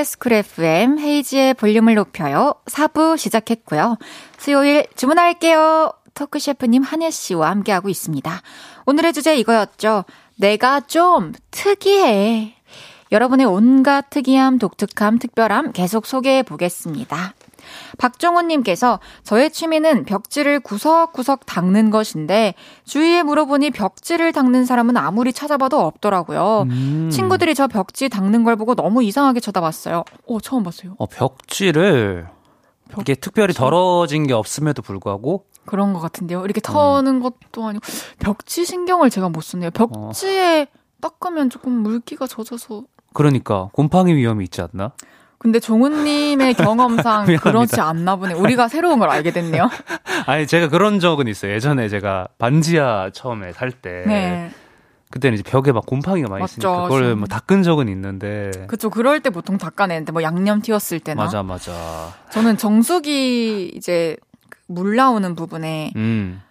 [0.00, 2.54] KBS 쿨 FM 헤이즈의 볼륨을 높여요.
[2.66, 3.98] 4부 시작했고요.
[4.38, 5.92] 수요일 주문할게요.
[6.14, 8.42] 토크 셰프님 한해 씨와 함께하고 있습니다.
[8.86, 10.04] 오늘의 주제 이거였죠.
[10.36, 12.54] 내가 좀 특이해.
[13.12, 17.34] 여러분의 온갖 특이함, 독특함, 특별함 계속 소개해 보겠습니다.
[17.98, 22.54] 박정훈님께서 저의 취미는 벽지를 구석구석 닦는 것인데
[22.84, 26.66] 주위에 물어보니 벽지를 닦는 사람은 아무리 찾아봐도 없더라고요.
[26.68, 27.10] 음.
[27.10, 30.04] 친구들이 저 벽지 닦는 걸 보고 너무 이상하게 쳐다봤어요.
[30.26, 30.94] 오, 처음 봤어요.
[30.98, 32.28] 어, 벽지를
[33.00, 36.44] 이게 특별히 더러워진 게 없음에도 불구하고 그런 것 같은데요.
[36.44, 37.84] 이렇게 터는 것도 아니고
[38.18, 39.70] 벽지 신경을 제가 못 쓰네요.
[39.70, 40.66] 벽지에
[41.00, 42.84] 닦으면 조금 물기가 젖어서.
[43.12, 44.92] 그러니까 곰팡이 위험이 있지 않나?
[45.40, 47.24] 근데 종훈님의 경험상.
[47.40, 48.34] 그렇지 않나 보네.
[48.34, 49.70] 우리가 새로운 걸 알게 됐네요.
[50.26, 51.52] 아니 제가 그런 적은 있어요.
[51.54, 54.50] 예전에 제가 반지하 처음에 살 때 네.
[55.10, 56.52] 그때는 이제 벽에 막 곰팡이가 많이 맞죠.
[56.58, 58.90] 있으니까 그걸 뭐 닦은 적은 있는데 그쵸.
[58.90, 61.24] 그럴 때 보통 닦아내는데 뭐 양념 튀었을 때나.
[61.24, 61.72] 맞아 맞아.
[62.30, 64.16] 저는 정수기 이제
[64.68, 66.42] 물 나오는 부분에 음.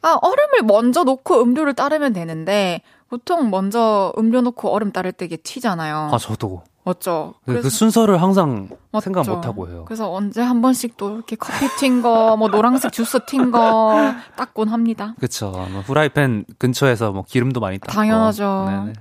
[0.00, 2.80] 아, 얼음을 먼저 놓고 음료를 따르면 되는데
[3.10, 6.10] 보통 먼저 음료 놓고 얼음 따를 때 이게 튀잖아요.
[6.12, 7.34] 아 저도 맞죠?
[7.46, 8.68] 그, 그 순서를 항상
[9.00, 9.36] 생각 맞죠.
[9.36, 9.84] 못 하고 해요.
[9.86, 14.68] 그래서 언제 한 번씩 또 이렇게 커피 튄 거, 뭐 노란색 주스 튄 거 닦곤
[14.68, 15.14] 합니다.
[15.20, 15.50] 그쵸.
[15.70, 17.92] 뭐 후라이팬 근처에서 뭐 기름도 많이 닦고.
[17.92, 18.92] 당연하죠.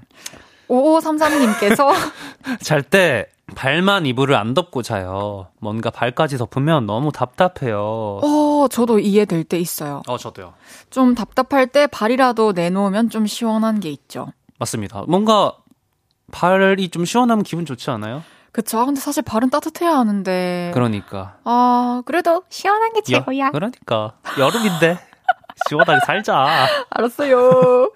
[0.69, 1.91] 5533님께서
[2.61, 5.47] 잘 때 발만 이불을 안 덮고 자요.
[5.59, 8.19] 뭔가 발까지 덮으면 너무 답답해요.
[8.23, 10.01] 어, 저도 이해될 때 있어요.
[10.07, 10.53] 어, 저도요.
[10.89, 14.31] 좀 답답할 때 발이라도 내놓으면 좀 시원한 게 있죠.
[14.57, 15.03] 맞습니다.
[15.07, 15.53] 뭔가
[16.31, 18.23] 발이 좀 시원하면 기분 좋지 않아요?
[18.51, 18.85] 그쵸?
[18.85, 20.71] 근데 사실 발은 따뜻해야 하는데.
[20.73, 21.37] 그러니까.
[21.45, 23.47] 아, 그래도 시원한 게 최고야.
[23.47, 24.13] 여, 그러니까.
[24.37, 24.99] 여름인데.
[25.69, 26.67] 시원하게 살자.
[26.89, 27.91] 알았어요.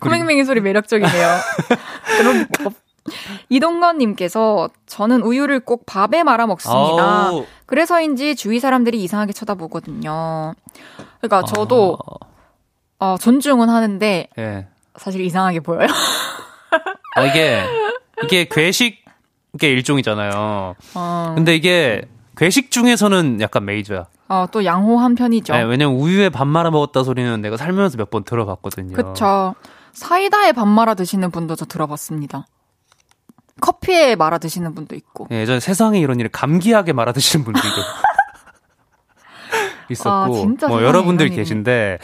[0.00, 1.28] 코맹맹이 소리 매력적이네요.
[2.18, 2.70] 그러니까.
[3.48, 7.26] 이동건님께서 저는 우유를 꼭 밥에 말아 먹습니다.
[7.26, 7.46] 아우.
[7.66, 10.54] 그래서인지 주위 사람들이 이상하게 쳐다보거든요.
[11.20, 11.98] 그러니까 저도
[12.98, 14.66] 아, 어, 존중은 하는데 예.
[14.96, 15.86] 사실 이상하게 보여요.
[17.16, 17.62] 아, 이게,
[18.24, 18.98] 이게 괴식의
[19.62, 20.74] 일종이잖아요.
[20.94, 22.02] 어, 근데 이게
[22.36, 24.06] 괴식 중에서는 약간 메이저야.
[24.28, 25.52] 어, 또 양호한 편이죠.
[25.52, 28.94] 네, 왜냐면 우유에 밥 말아 먹었다 소리는 내가 살면서 몇 번 들어봤거든요.
[28.96, 29.54] 그쵸.
[29.92, 32.46] 사이다에 밥 말아 드시는 분도 저 들어봤습니다.
[33.60, 35.26] 커피에 말아 드시는 분도 있고.
[35.32, 37.68] 예, 예전에 세상에 이런 일을 감기하게 말아 드시는 분들도
[39.90, 41.42] 있었고, 아, 진짜 뭐 세상에 여러분들 이런 일이.
[41.42, 41.98] 계신데,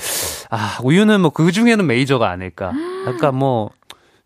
[0.50, 2.72] 아, 우유는 뭐 그 중에는 메이저가 아닐까.
[3.06, 3.70] 약간 뭐,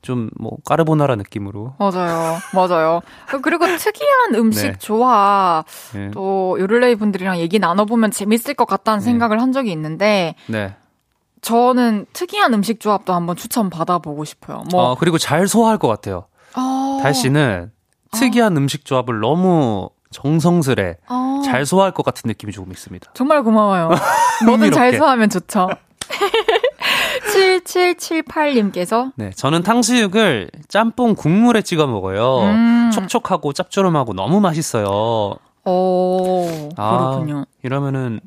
[0.03, 1.75] 좀 뭐, 까르보나라 느낌으로.
[1.79, 2.39] 맞아요.
[2.55, 3.01] 맞아요.
[3.43, 4.79] 그리고 특이한 음식 네.
[4.79, 6.11] 조합, 예.
[6.13, 10.75] 또 요를레이 분들이랑 얘기 나눠보면 재밌을 것 같다는 생각을 한 적이 있는데, 네.
[11.43, 14.65] 저는 특이한 음식 조합도 한번 추천 받아보고 싶어요.
[14.71, 16.27] 뭐, 어, 그리고 잘 소화할 것 같아요.
[16.57, 17.71] 어, 달 씨는
[18.13, 23.13] 특이한 음식 조합을 너무 정성스레 어, 잘 소화할 것 같은 느낌이 조금 있습니다.
[23.15, 23.91] 정말 고마워요.
[24.45, 24.97] 뭐든 잘.
[24.97, 25.69] 소화하면 좋죠.
[27.41, 32.41] 7778님께서, 네, 저는 탕수육을 짬뽕 국물에 찍어 먹어요.
[32.43, 32.91] 음.
[32.93, 35.37] 촉촉하고 짭조름하고 너무 맛있어요.
[35.65, 36.99] 오, 아.
[36.99, 37.45] 그렇군요.
[37.63, 38.21] 이러면은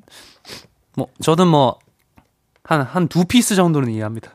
[0.96, 1.78] 뭐 저는 뭐
[2.66, 4.32] 한 한 두 피스 정도는 이해합니다.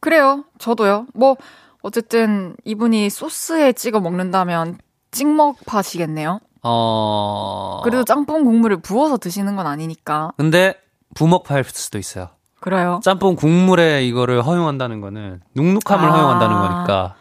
[0.00, 0.44] 그래요.
[0.58, 1.06] 저도요.
[1.14, 1.36] 뭐,
[1.82, 4.76] 어쨌든 이분이 소스에 찍어 먹는다면
[5.12, 6.40] 찍먹파시겠네요.
[6.62, 7.80] 어.
[7.82, 10.32] 그래도 짬뽕 국물을 부어서 드시는 건 아니니까.
[10.36, 10.74] 근데
[11.14, 12.28] 부먹파일 수도 있어요.
[12.60, 13.00] 그래요.
[13.02, 16.12] 짬뽕 국물에 이거를 허용한다는 거는 눅눅함을 아.
[16.12, 17.14] 허용한다는 거니까.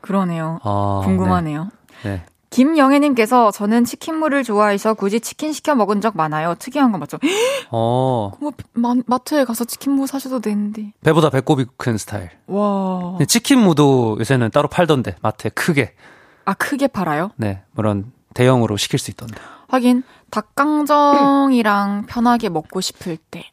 [0.00, 0.60] 그러네요.
[0.62, 1.68] 아, 궁금하네요.
[2.04, 2.10] 네.
[2.10, 2.24] 네.
[2.50, 6.54] 김영애님께서 저는 치킨물을 좋아해서 굳이 치킨 시켜 먹은 적 많아요.
[6.56, 7.18] 특이한 거 맞죠?
[7.72, 8.30] 어.
[8.40, 10.92] 뭐 마, 마트에 가서 치킨무 사셔도 되는데.
[11.02, 12.30] 배보다 배꼽이 큰 스타일.
[12.46, 13.18] 와.
[13.26, 15.94] 치킨무도 요새는 따로 팔던데 마트에 크게.
[16.44, 17.30] 아 크게 팔아요?
[17.36, 17.62] 네.
[17.74, 19.34] 그런 대형으로 시킬 수 있던데.
[19.68, 23.50] 하긴 닭강정이랑 편하게 먹고 싶을 때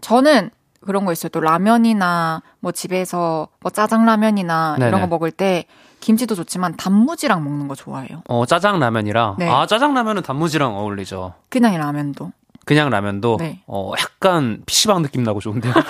[0.00, 0.50] 저는
[0.84, 1.28] 그런 거 있어요.
[1.30, 5.00] 또 라면이나 뭐 집에서 뭐 짜장라면이나 이런 네네.
[5.02, 5.64] 거 먹을 때
[6.00, 8.22] 김치도 좋지만 단무지랑 먹는 거 좋아해요.
[8.28, 9.36] 어, 짜장라면이랑.
[9.38, 9.48] 네.
[9.48, 11.34] 아, 짜장라면은 단무지랑 어울리죠.
[11.48, 12.32] 그냥 이 라면도.
[12.64, 13.36] 그냥 라면도.
[13.38, 13.62] 네.
[13.66, 15.72] 어, 약간 PC방 느낌 나고 좋은데요.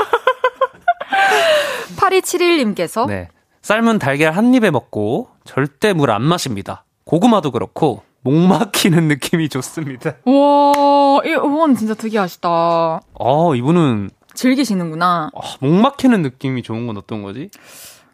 [1.97, 3.29] 8271님께서 네.
[3.63, 6.85] 삶은 달걀 한 입에 먹고 절대 물 안 마십니다.
[7.05, 10.13] 고구마도 그렇고 목 막히는 느낌이 좋습니다.
[10.25, 13.01] 와, 이건 진짜 특이하시다.
[13.15, 15.31] 어, 이분은 즐기시는구나.
[15.35, 17.51] 아, 목 막히는 느낌이 좋은 건 어떤 거지?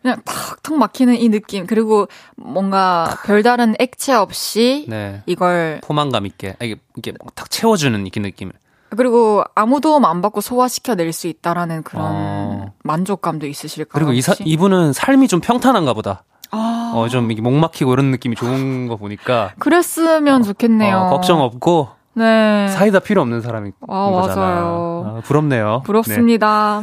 [0.02, 1.66] 그냥 탁탁 막히는 이 느낌.
[1.66, 2.06] 그리고
[2.36, 5.22] 뭔가 별다른 액체 없이 네.
[5.26, 8.52] 이걸 포만감 있게 아, 이게 이게 막탁 채워주는 이 느낌.
[8.90, 12.72] 그리고 아무 도움 안 받고 소화시켜 낼 수 있다라는 그런 어.
[12.84, 13.92] 만족감도 있으실까요?
[13.92, 14.34] 그리고 이 사?
[14.38, 16.24] 이분은 삶이 좀 평탄한가 보다.
[16.50, 20.96] 아, 어, 좀 이게 목 막히고 이런 느낌이 좋은 거 보니까 그랬으면 좋겠네요.
[20.96, 21.88] 어, 걱정 없고
[22.18, 22.68] 네.
[22.68, 24.40] 사이다 필요 없는 사람인 아, 거잖아.
[24.40, 25.14] 맞아요.
[25.18, 25.78] 아, 부럽네요.
[25.78, 25.86] 네.
[25.86, 26.82] 부럽습니다.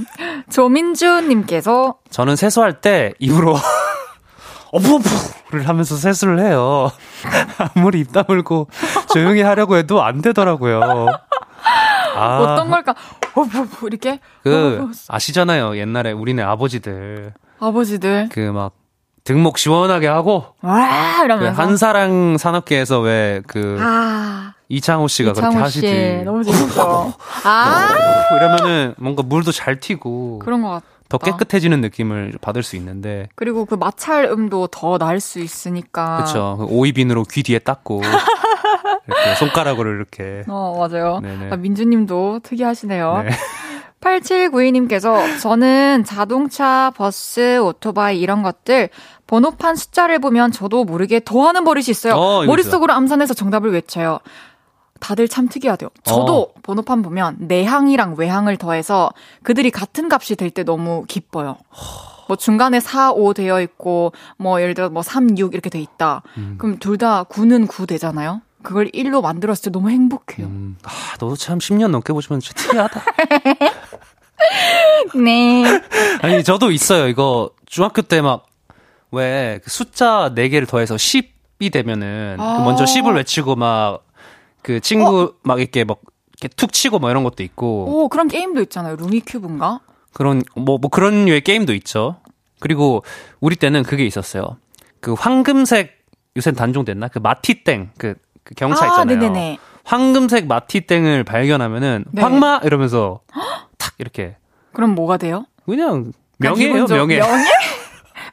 [0.50, 3.56] 조민주님께서 저는 세수할 때 입으로
[4.72, 6.92] 어부어부를 하면서 세수를 해요.
[7.76, 8.68] 아무리 입 다물고
[9.14, 11.08] 조용히 하려고 해도 안 되더라고요.
[12.18, 12.92] 아, 어떤 걸까?
[12.92, 14.20] 어, 뭐, 뭐, 이렇게?
[14.44, 15.78] 그 아시잖아요.
[15.78, 18.30] 옛날에 우리네 아버지들 아버지들.
[18.32, 18.74] 그 막
[19.24, 21.18] 등목 시원하게 하고 와!
[21.20, 21.60] 그 이러면서.
[21.62, 25.88] 한사랑 산업계에서 왜그 아, 이창호 씨가 그렇게 이창호 하시지.
[25.88, 26.22] 씨.
[26.26, 27.14] 너무 재밌어.
[27.46, 27.88] 아,
[28.36, 30.86] 이러면은 뭔가 물도 잘 튀고 그런 것 같아.
[31.08, 36.16] 더 깨끗해지는 느낌을 받을 수 있는데 그리고 그 마찰음도 더 날 수 있으니까.
[36.18, 36.68] 그렇죠.
[36.70, 38.02] 오이비누로 귀 뒤에 닦고
[39.08, 41.22] 이렇게 손가락으로 이렇게 어, 맞아요.
[41.52, 43.24] 아, 민주님도 특이하시네요.
[43.24, 43.30] 네.
[44.02, 48.90] 8792님께서 저는 자동차, 버스, 오토바이 이런 것들
[49.28, 52.14] 번호판 숫자를 보면 저도 모르게 더하는 버릇이 있어요.
[52.16, 54.20] 어, 머릿속으로 암산해서 정답을 외쳐요.
[55.00, 55.90] 다들 참 특이하대요.
[56.04, 56.54] 저도 어.
[56.64, 59.12] 번호판 보면 내항이랑 외항을 더해서
[59.44, 61.58] 그들이 같은 값이 될 때 너무 기뻐요.
[62.28, 66.24] 뭐 중간에 4, 5 되어 있고 뭐 예를 들어 뭐 3, 6 이렇게 돼 있다.
[66.38, 66.56] 음.
[66.58, 68.42] 그럼 둘 다 9는 9 되잖아요.
[68.64, 70.48] 그걸 1로 만들었을 때 너무 행복해요.
[70.48, 70.90] 음, 아,
[71.20, 73.02] 너도 참 10년 넘게 보시면 진짜 특이하다.
[75.24, 75.64] 네.
[76.22, 77.08] 아니, 저도 있어요.
[77.08, 78.48] 이거 중학교 때 막,
[79.12, 82.60] 왜, 그 숫자 4개를 더해서 10이 되면은, 그 아.
[82.64, 84.04] 먼저 10을 외치고 막,
[84.66, 86.00] 그 친구 막 이렇게 막,
[86.42, 88.96] 이렇게 툭 치고 뭐 이런 것도 있고, 오, 그런 게임도 있잖아요.
[88.96, 89.82] 루미큐브인가?
[90.12, 92.16] 그런, 뭐, 뭐 그런 류의 게임도 있죠.
[92.60, 93.04] 그리고
[93.40, 94.58] 우리 때는 그게 있었어요.
[95.02, 96.06] 그 황금색,
[96.36, 97.10] 요새는 단종됐나?
[97.10, 99.20] 그 마티땡, 그, 그 경차 아, 있잖아요.
[99.20, 99.60] 네네네.
[99.84, 102.24] 황금색 마티땡을 발견하면은, 네.
[102.24, 102.62] 황마!
[102.64, 103.20] 이러면서,
[103.78, 104.36] 탁, 이렇게.
[104.74, 105.46] 그럼 뭐가 돼요?
[105.68, 107.18] 그냥, 명예예요, 명예.
[107.20, 107.46] 명예?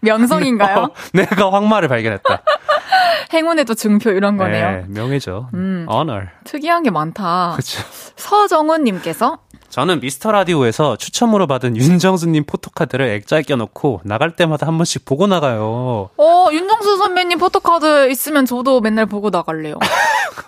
[0.02, 0.78] 명성인가요?
[0.78, 2.42] 어, 내가 황마를 발견했다.
[3.32, 4.70] 행운의 또 증표 이런 거네요.
[4.70, 5.48] 네, 명예죠.
[5.54, 5.86] 음.
[5.90, 6.26] honor.
[6.44, 7.52] 특이한 게 많다.
[7.54, 7.82] 그렇죠.
[8.16, 9.38] 서정훈님께서
[9.70, 16.10] 저는 미스터 라디오에서 추첨으로 받은 윤정수님 포토카드를 액자에 껴놓고 나갈 때마다 한 번씩 보고 나가요.
[16.18, 19.76] 어 윤정수 선배님 포토카드 있으면 저도 맨날 보고 나갈래요.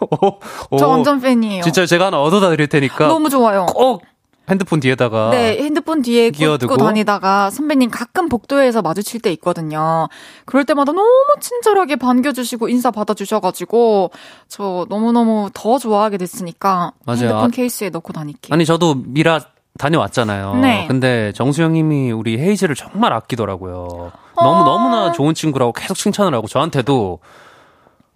[0.00, 0.26] 오,
[0.70, 1.62] 오, 저 완전 팬이에요.
[1.62, 3.64] 진짜 제가 하나 얻어다 드릴 테니까 너무 좋아요.
[3.66, 4.02] 꼭
[4.48, 6.30] 핸드폰 뒤에다가 네, 핸드폰 뒤에.
[6.30, 10.08] 꽂고 다니다가 선배님 가끔 복도에서 마주칠 때 있거든요.
[10.44, 11.08] 그럴 때마다 너무
[11.40, 14.10] 친절하게 반겨주시고 인사 받아주셔가지고
[14.48, 17.20] 저 너무 너무 더 좋아하게 됐으니까 맞아요.
[17.20, 18.52] 핸드폰 아, 케이스에 넣고 다닐게요.
[18.54, 19.40] 아니 저도 미라
[19.78, 20.56] 다녀왔잖아요.
[20.56, 20.86] 네.
[20.86, 24.12] 근데 정수 형님이 우리 헤이즈를 정말 아끼더라고요.
[24.36, 24.42] 어.
[24.42, 27.18] 너무 너무나 좋은 친구라고 계속 칭찬을 하고 저한테도.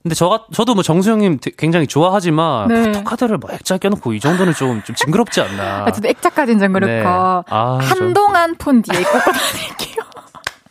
[0.02, 2.82] 근데 저 저도 뭐 정수영님 되- 굉장히 좋아하지만 네.
[2.92, 5.84] 포토카드를 뭐 액자 껴놓고 이 정도는 좀 좀 징그럽지 않나.
[5.88, 7.02] 아, 저도 액자까지는 좀 그렇고 네.
[7.04, 7.42] 아,
[7.82, 10.04] 저- 한동안 폰 뒤에 꽂고 다닐게요.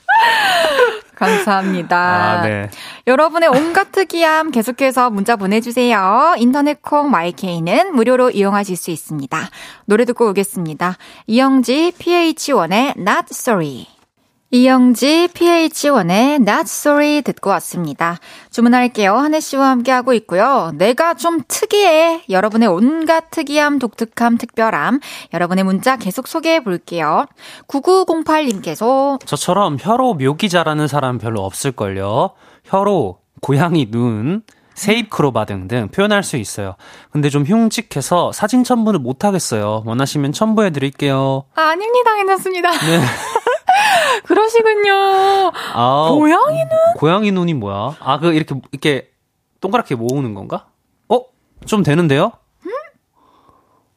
[1.15, 1.97] 감사합니다.
[1.97, 2.69] 아, 네.
[3.07, 6.35] 여러분의 온갖 특이함 계속해서 문자 보내주세요.
[6.37, 9.49] 인터넷 콩 마이케이는 무료로 이용하실 수 있습니다.
[9.85, 10.95] 노래 듣고 오겠습니다.
[11.25, 13.87] 이영지 PH1의 Not Sorry.
[14.49, 18.17] 이영지 PH1의 Not Sorry 듣고 왔습니다.
[18.49, 19.13] 주문할게요.
[19.13, 20.71] 한혜 씨와 함께하고 있고요.
[20.75, 22.23] 내가 좀 특이해.
[22.29, 25.01] 여러분의 온갖 특이함, 독특함, 특별함.
[25.33, 27.25] 여러분의 문자 계속 소개해 볼게요.
[27.67, 32.31] 9908님께서 저처럼 혀로 묘기 잘하는 사람 별로 없을걸요.
[32.63, 34.43] 혀로 고양이 눈,
[34.75, 36.75] 세입크로바 등등 표현할 수 있어요.
[37.11, 39.83] 근데 좀 흉측해서 사진 첨부는 못하겠어요.
[39.85, 41.43] 원하시면 첨부해 드릴게요.
[41.55, 42.15] 아, 아닙니다.
[42.15, 42.71] 괜찮습니다.
[42.71, 43.01] 네.
[44.25, 45.51] 그러시군요.
[45.73, 46.69] 아, 고양이는?
[46.97, 47.95] 고양이 눈이 뭐야?
[47.99, 49.11] 아, 그 이렇게 이렇게
[49.61, 50.67] 동그랗게 모으는 건가?
[51.09, 51.21] 어?
[51.65, 52.31] 좀 되는데요?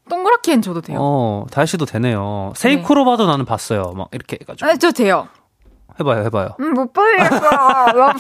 [0.08, 0.98] 동그랗게는 줘도 돼요.
[1.00, 2.52] 어, 다시도 되네요.
[2.56, 3.92] 세이크로바도 나는 봤어요.
[3.96, 5.28] 막 이렇게 해가지고 아, 저 돼요.
[6.00, 6.56] 해봐요, 해봐요.
[6.60, 7.40] 음, 못 보겠어.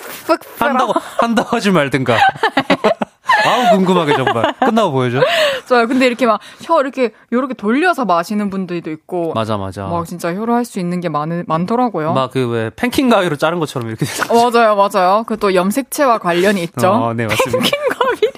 [0.58, 2.16] 한다고 한다고 하지 말든가.
[3.46, 4.52] 아우 궁금하게 정말.
[4.60, 5.20] 끝나고 보여줘.
[5.68, 5.86] 좋아요.
[5.86, 9.86] 근데 이렇게 막 혀 이렇게 요렇게 돌려서 마시는 분들도 있고 맞아, 맞아.
[9.86, 12.12] 막 진짜 혀로 할 수 있는 게 많, 많더라고요.
[12.12, 14.06] 막 그 왜 팬킹 가위로 자른 것처럼 이렇게.
[14.28, 15.24] 어, 맞아요, 맞아요.
[15.26, 16.88] 그 또 염색체와 관련이 있죠.
[16.90, 17.58] 어, 네 맞습니다.
[17.64, 18.30] 킹거비.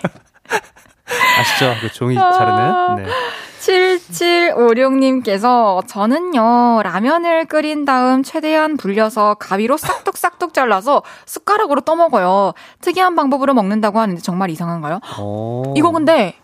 [1.38, 1.74] 아시죠?
[1.80, 2.32] 그 종이 아.
[2.32, 3.04] 자르는.
[3.04, 3.10] 네.
[3.60, 12.52] 7756님께서 저는요, 라면을 끓인 다음 최대한 불려서 가위로 싹둑싹둑 잘라서 숟가락으로 떠먹어요.
[12.80, 15.00] 특이한 방법으로 먹는다고 하는데 정말 이상한가요?
[15.18, 15.74] 어.
[15.76, 16.34] 이거 근데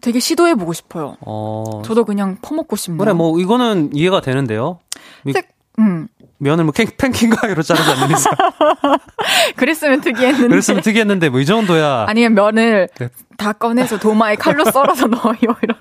[0.00, 1.16] 되게 시도해보고 싶어요.
[1.20, 1.82] 어.
[1.84, 2.98] 저도 그냥 퍼먹고 싶네요.
[2.98, 4.78] 그래 뭐 이거는 이해가 되는데요.
[5.24, 5.48] 이- 특-
[5.78, 6.08] 음,
[6.38, 8.32] 면을 뭐 캔- 팬킹 가위로 자르지 않는 이상.
[9.56, 10.48] 그랬으면 특이했는데.
[10.48, 12.06] 그랬으면 특이했는데 뭐 이 정도야.
[12.08, 13.08] 아니면 면을 네.
[13.36, 15.76] 다 꺼내서 도마에 칼로 썰어서 넣어요, 이런.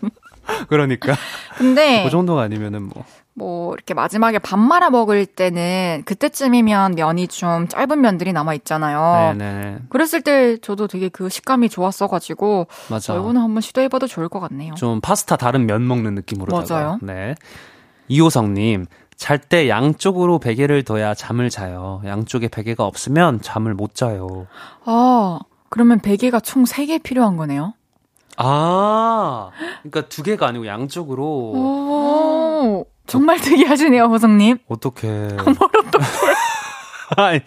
[0.67, 1.15] 그러니까
[1.57, 3.03] 근데 그 정도가 아니면은 뭐.
[3.35, 9.33] 뭐 이렇게 마지막에 밥 말아 먹을 때는 그때쯤이면 면이 좀 짧은 면들이 남아 있잖아요.
[9.35, 9.77] 네네.
[9.89, 13.13] 그랬을 때 저도 되게 그 식감이 좋았어가지고 맞아.
[13.15, 14.75] 어, 이거는 한번 시도해봐도 좋을 것 같네요.
[14.75, 16.73] 좀 파스타 다른 면 먹는 느낌으로다가.
[16.75, 16.99] 맞아요.
[17.01, 17.33] 네.
[18.07, 18.85] 이호성님,
[19.23, 22.01] 잘 때 양쪽으로 베개를 둬야 잠을 자요.
[22.03, 24.47] 양쪽에 베개가 없으면 잠을 못 자요.
[24.83, 27.73] 아 그러면 베개가 총 3개 필요한 거네요.
[28.35, 29.51] 아,
[29.81, 31.23] 그러니까 두 개가 아니고 양쪽으로.
[31.25, 34.57] 오 정말 특이하시네요, 호성님.
[34.67, 35.07] 어떻게?
[37.15, 37.39] 아니,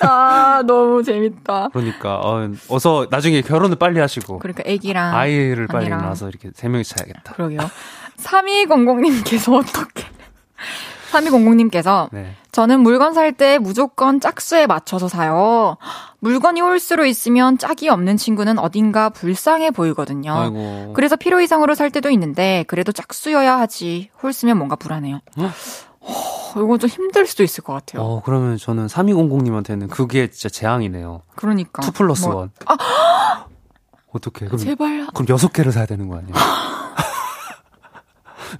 [0.00, 1.68] 아 너무 재밌다.
[1.74, 5.90] 그러니까 어, 어서 나중에 결혼을 빨리 하시고 그러니까 애기랑 아이를 빨리.
[5.90, 7.34] 낳아서 이렇게 세 명이 자야겠다.
[7.34, 7.60] 그러게요.
[8.16, 10.13] 3200님께서 어떻게
[11.12, 12.34] 3200님께서 네.
[12.52, 15.76] 저는 물건 살 때 무조건 짝수에 맞춰서 사요.
[16.20, 20.32] 물건이 홀수로 있으면 짝이 없는 친구는 어딘가 불쌍해 보이거든요.
[20.32, 20.92] 아이고.
[20.94, 24.10] 그래서 필요 이상으로 살 때도 있는데 그래도 짝수여야 하지.
[24.22, 25.20] 홀수면 뭔가 불안해요.
[25.36, 25.50] 어?
[26.00, 28.02] 어, 이거 좀 힘들 수도 있을 것 같아요.
[28.02, 31.22] 어, 그러면 저는 3200님한테는 그게 진짜 재앙이네요.
[31.34, 31.82] 그러니까.
[31.86, 32.50] 2 플러스 뭐, 1.
[34.12, 34.46] 어떻게?
[34.46, 35.06] 그럼 제발.
[35.12, 36.34] 그럼 여섯 개를 사야 되는 거 아니에요?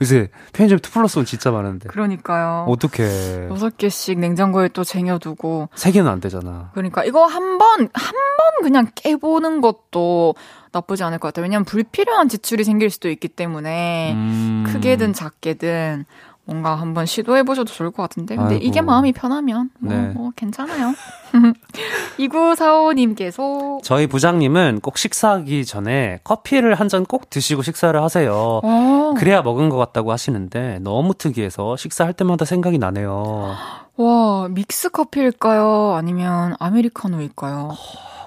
[0.01, 1.89] 요새 편의점 2 플러스 1 진짜 많은데.
[1.89, 2.67] 그러니까요.
[2.69, 3.05] 어떻게?
[3.51, 5.69] 여섯 개씩 냉장고에 또 쟁여두고.
[5.75, 6.71] 세 개는 안 되잖아.
[6.75, 10.35] 그러니까 이거 한 번, 한 번 그냥 깨보는 것도
[10.73, 11.45] 나쁘지 않을 것 같아요.
[11.45, 14.65] 왜냐면 불필요한 지출이 생길 수도 있기 때문에 음.
[14.67, 16.05] 크게든 작게든
[16.47, 18.37] 뭔가 한번 시도해보셔도 좋을 것 같은데.
[18.37, 18.65] 근데 아이고.
[18.67, 20.09] 이게 마음이 편하면 뭐, 네.
[20.09, 20.93] 뭐 괜찮아요.
[22.19, 28.61] 2945님께서 저희 부장님은 꼭 식사하기 전에 커피를 한 잔 꼭 드시고 식사를 하세요.
[28.63, 33.55] 어, 그래야 먹은 것 같다고 하시는데 너무 특이해서 식사할 때마다 생각이 나네요.
[33.97, 35.95] 와, 믹스 커피일까요?
[35.95, 37.71] 아니면 아메리카노일까요?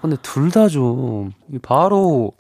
[0.02, 2.32] 근데 둘 다 좀 바로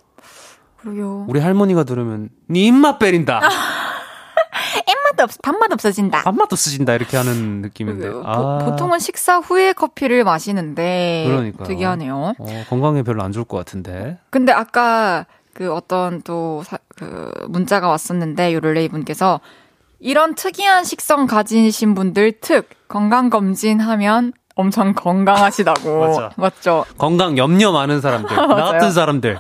[0.78, 1.26] 그러게요.
[1.30, 3.38] 우리 할머니가 들으면 네 입맛 빼린다.
[4.88, 6.24] 입맛 없, 밥맛 없어진다.
[6.24, 8.10] 밥맛도 쓰진다 이렇게 하는 느낌인데.
[8.26, 11.68] 아, 보, 통은 식사 후에 커피를 마시는데 그러니까요.
[11.68, 12.34] 특이하네요.
[12.38, 14.18] 어, 건강에 별로 안 좋을 것 같은데.
[14.30, 16.64] 근데 아까 그 어떤 또
[16.98, 19.40] 그 문자가 왔었는데 요를레이 분께서
[20.00, 26.30] 이런 특이한 식성 가지신 분들 특 건강 검진하면 엄청 건강하시다고.
[26.38, 26.86] 맞죠?
[26.98, 29.38] 건강 염려 많은 사람들, 나 같은 사람들,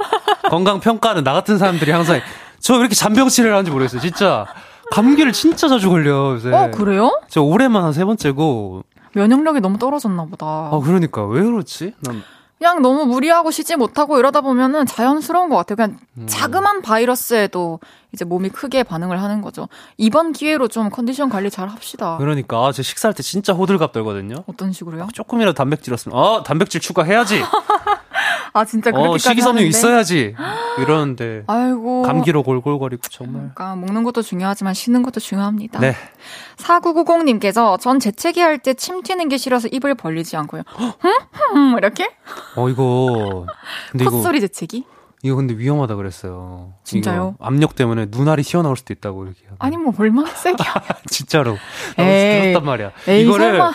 [0.51, 2.21] 건강 평가는 나 같은 사람들이 항상
[2.59, 4.01] 저 왜 이렇게 잔병치레를 하는지 모르겠어요.
[4.01, 4.45] 진짜
[4.91, 6.51] 감기를 진짜 자주 걸려 요새.
[6.53, 7.19] 어 그래요?
[7.29, 8.83] 저 올해만 한 세 번째고.
[9.13, 10.45] 면역력이 너무 떨어졌나 보다.
[10.45, 11.93] 아 그러니까 왜 그렇지?
[12.01, 12.21] 난
[12.59, 15.75] 그냥 너무 무리하고 쉬지 못하고 이러다 보면은 자연스러운 것 같아요.
[15.75, 16.25] 그냥 음.
[16.27, 17.79] 자그만 바이러스에도
[18.13, 19.67] 이제 몸이 크게 반응을 하는 거죠.
[19.97, 22.17] 이번 기회로 좀 컨디션 관리 잘 합시다.
[22.17, 24.43] 그러니까 아, 저 식사할 때 진짜 호들갑 떨거든요.
[24.47, 25.07] 어떤 식으로요?
[25.13, 27.41] 조금이라도 단백질었으면 어 단백질 추가해야지.
[28.57, 29.67] 아 진짜 그렇게까지 어 식이섬유 하는데?
[29.67, 30.35] 있어야지.
[30.79, 32.01] 이러는데 아이고.
[32.03, 33.33] 감기로 골골거리고 정말.
[33.53, 35.79] 그러니까 먹는 것도 중요하지만 쉬는 것도 중요합니다.
[35.79, 35.95] 네.
[36.57, 40.63] 4990님께서 전 재채기 할 때 침 튀는 게 싫어서 입을 벌리지 않고요.
[40.99, 42.09] 흠흠 이렇게
[42.55, 43.45] 어 이거
[43.91, 44.85] 근데 이거 콧소리 재채기?
[45.23, 46.73] 이거 근데 위험하다 그랬어요.
[46.83, 47.35] 진짜요?
[47.39, 49.39] 압력 때문에 눈알이 튀어나올 수도 있다고 이렇게.
[49.59, 50.63] 아니 뭐 얼마나 세게
[51.09, 51.57] 진짜로.
[51.97, 52.41] 나 에이.
[52.51, 52.91] 들었단 말이야.
[53.07, 53.71] 에이, 이거를 설마.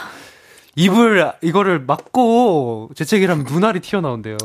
[0.77, 4.39] 입을 이거를 막고 재채기를 하면 눈알이 튀어나온대요.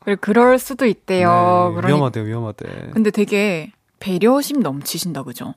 [0.00, 1.72] 그래, 그럴 수도 있대요.
[1.74, 2.90] 네, 그러니- 위험하대 위험하대.
[2.92, 3.70] 근데 되게
[4.00, 5.54] 배려심 넘치신다 그죠?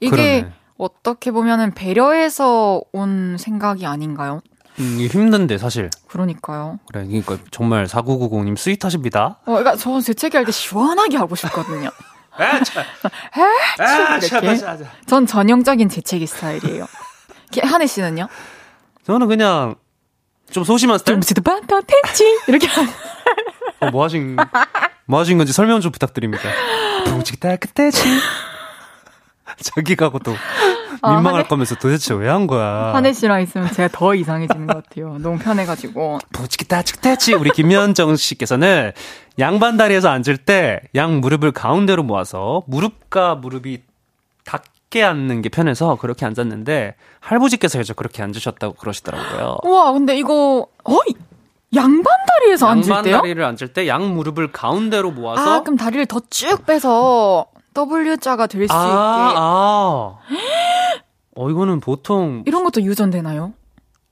[0.00, 0.52] 이게 그러네.
[0.78, 4.40] 어떻게 보면은 배려에서 온 생각이 아닌가요?
[4.78, 5.90] 음, 이게 힘든데 사실.
[6.08, 6.78] 그러니까요.
[6.90, 7.04] 그래.
[7.04, 9.40] 그러니까 정말 4990님 스윗하십니다.
[9.40, 11.90] 어, 그러니까 저 재채기 할 때 시원하게 하고 싶거든요.
[12.64, 12.82] 차.
[15.06, 16.86] 전 전형적인 재채기 스타일이에요.
[17.50, 18.28] 기- 한혜 씨는요?
[19.04, 19.74] 저는 그냥
[20.50, 21.20] 좀 소심한 스타일.
[21.20, 22.66] 좀 반타 텐치 이렇게
[23.80, 24.36] 어, 뭐 하신
[25.06, 26.42] 뭐 하신 건지 설명 좀 부탁드립니다.
[27.10, 28.02] 뭉치다 그때지.
[29.62, 30.34] 저기 가고 또
[31.02, 32.92] 아, 민망할 한혜- 거면서 도대체 왜 한 거야?
[32.94, 35.16] 한혜 씨랑 있으면 제가 더 이상해지는 것 같아요.
[35.18, 36.18] 너무 편해가지고.
[36.32, 38.92] 부치기다 치기다치 우리 김현정 씨께서는
[39.38, 43.82] 양반 다리에서 앉을 때 양 무릎을 가운데로 모아서 무릎과 무릎이
[44.90, 49.58] 닿게 앉는 게 편해서 그렇게 앉았는데 할부지께서 계속 그렇게 앉으셨다고 그러시더라고요.
[49.62, 51.14] 우와, 근데 이거 어이
[51.74, 53.16] 양반 다리에서 앉을 양반 때요?
[53.18, 58.74] 다리를 앉을 때 양 무릎을 가운데로 모아서 아, 그럼 다리를 더 쭉 빼서 W자가 될수
[58.74, 60.18] 아, 있게 아.
[61.36, 63.52] 어 이거는 보통 이런 것도 유전되나요?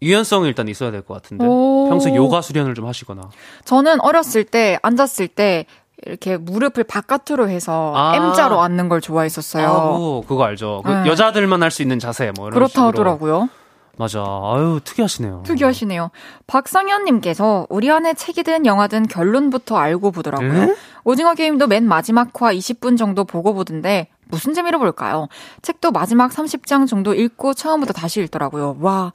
[0.00, 1.88] 유연성이 일단 있어야 될 것 같은데 오.
[1.88, 3.30] 평소 에 요가 수련을 좀 하시거나
[3.64, 5.66] 저는 어렸을 때 앉았을 때
[6.06, 8.14] 이렇게 무릎을 바깥으로 해서 아.
[8.16, 9.66] M자로 앉는 걸 좋아했었어요.
[9.68, 11.06] 아, 뭐, 그거 알죠 그 네.
[11.06, 12.86] 여자들만 할 수 있는 자세 뭐 이런 그렇다 식으로.
[12.88, 13.48] 하더라고요.
[13.96, 16.10] 맞아 아유 특이하시네요 특이하시네요.
[16.46, 20.62] 박성현님께서 우리 안에 책이든 영화든 결론부터 알고 보더라고요.
[20.62, 20.74] 에?
[21.04, 25.26] 오징어 게임도 맨 마지막 화 20분 정도 보고 보던데 무슨 재미로 볼까요?
[25.62, 28.76] 책도 마지막 30장 정도 읽고 처음부터 다시 읽더라고요.
[28.80, 29.12] 와,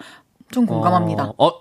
[0.51, 1.31] 좀 공감합니다.
[1.37, 1.51] 어, 어,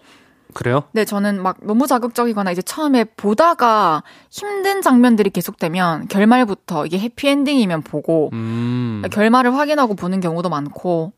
[0.54, 0.84] 그래요?
[0.92, 8.30] 네, 저는 막 너무 자극적이거나 이제 처음에 보다가 힘든 장면들이 계속되면 결말부터 이게 해피엔딩이면 보고
[8.32, 9.02] 음.
[9.10, 11.12] 결말을 확인하고 보는 경우도 많고,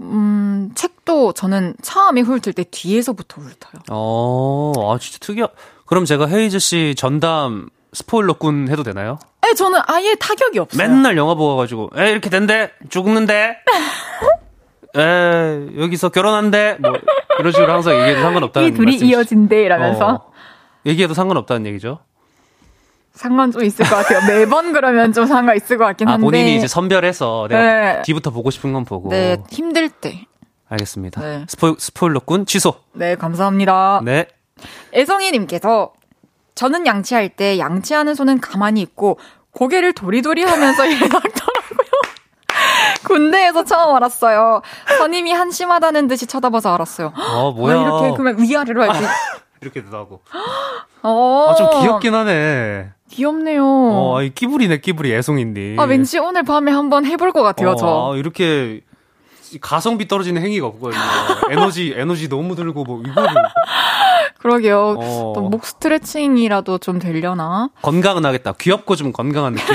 [0.00, 3.82] 음, 책도 저는 처음에 훑을 때 뒤에서부터 훑어요.
[3.90, 5.48] 어, 아, 진짜 특이하.
[5.86, 9.18] 그럼 제가 헤이즈 씨 전담 스포일러꾼 해도 되나요?
[9.46, 10.86] 에, 저는 아예 타격이 없어요.
[10.86, 13.56] 맨날 영화 보고 가지고 에 이렇게 된대 죽는데
[14.96, 16.92] 에 여기서 결혼한대 뭐
[17.38, 20.32] 이런 식으로 항상 얘기해도 상관없다는 이 둘이 말씀이시- 이어진대 이러면서 어,
[20.86, 21.98] 얘기해도 상관없다는 얘기죠.
[23.12, 24.20] 상관 좀 있을 것 같아요.
[24.28, 26.24] 매번 그러면 좀 상관 있을 것 같긴 아 한데.
[26.24, 27.62] 본인이 이제 선별해서 내가
[27.96, 28.02] 네.
[28.02, 30.24] 뒤부터 보고 싶은 건 보고 네, 힘들 때.
[30.68, 31.20] 알겠습니다.
[31.20, 31.44] 네.
[31.48, 32.74] 스포 스포일러꾼 취소.
[32.92, 34.02] 네, 감사합니다.
[34.04, 34.26] 네.
[34.94, 35.92] 애성이님께서
[36.54, 39.18] 저는 양치할 때 양치하는 손은 가만히 있고
[39.52, 41.57] 고개를 도리도리 하면서 일어났더라고요.
[43.04, 44.62] 군대에서 처음 알았어요.
[44.98, 47.12] 선임이 한심하다는 듯이 쳐다봐서 알았어요.
[47.16, 49.06] 어 왜 뭐야 이렇게 그러면 위아래로 할지.
[49.60, 50.20] 이렇게도 하고.
[51.02, 52.90] 어, 아 좀 귀엽긴 하네.
[53.10, 53.64] 귀엽네요.
[53.64, 55.76] 어, 이 끼부리네 끼부리 애송인데.
[55.78, 58.12] 아, 왠지 오늘 밤에 한번 해볼 것 같아요, 어, 저.
[58.12, 58.82] 아, 이렇게
[59.60, 61.00] 가성비 떨어지는 행위가 없거든요.
[61.50, 63.28] 에너지 에너지 너무 들고 뭐 이거를
[64.38, 64.96] 그러게요.
[64.98, 65.32] 어.
[65.34, 67.70] 또목 스트레칭이라도 좀 되려나?
[67.82, 68.52] 건강은 하겠다.
[68.60, 69.74] 귀엽고 좀 건강한 느낌.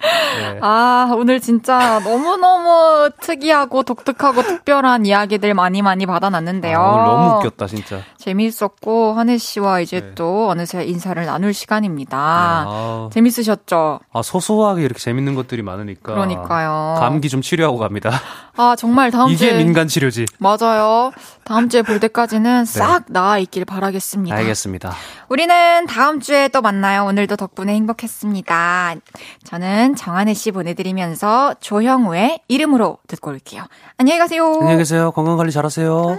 [0.00, 0.58] 네.
[0.62, 6.78] 아, 오늘 진짜 너무너무 특이하고 독특하고 특별한 이야기들 많이 많이 받아놨는데요.
[6.78, 8.00] 아, 오늘 너무 웃겼다 진짜.
[8.18, 10.14] 재미있었고, 한혜 씨와 이제 네.
[10.14, 12.16] 또 어느새 인사를 나눌 시간입니다.
[12.18, 14.00] 아, 재밌으셨죠?
[14.12, 16.14] 아, 소소하게 이렇게 재밌는 것들이 많으니까.
[16.14, 16.96] 그러니까요.
[16.98, 18.10] 감기 좀 치료하고 갑니다.
[18.60, 19.54] 아, 정말 다음 이게 주에.
[19.56, 20.26] 민간 치료지.
[20.38, 21.12] 맞아요.
[21.44, 22.66] 다음 주에 볼 때까지는
[23.00, 24.36] 싹 나아 있길 바라겠습니다.
[24.36, 24.42] 네.
[24.42, 24.92] 알겠습니다.
[25.30, 27.04] 우리는 다음 주에 또 만나요.
[27.06, 28.94] 오늘도 덕분에 행복했습니다.
[29.44, 33.64] 저는 정한혜 씨 보내드리면서 조형우의 이름으로 듣고 올게요.
[33.96, 34.52] 안녕히 가세요.
[34.60, 35.10] 안녕히 계세요.
[35.12, 36.18] 건강 관리 잘하세요.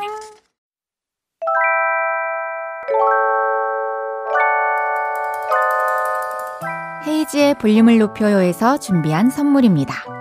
[7.08, 10.21] 헤이지의 볼륨을 높여요에서 준비한 선물입니다.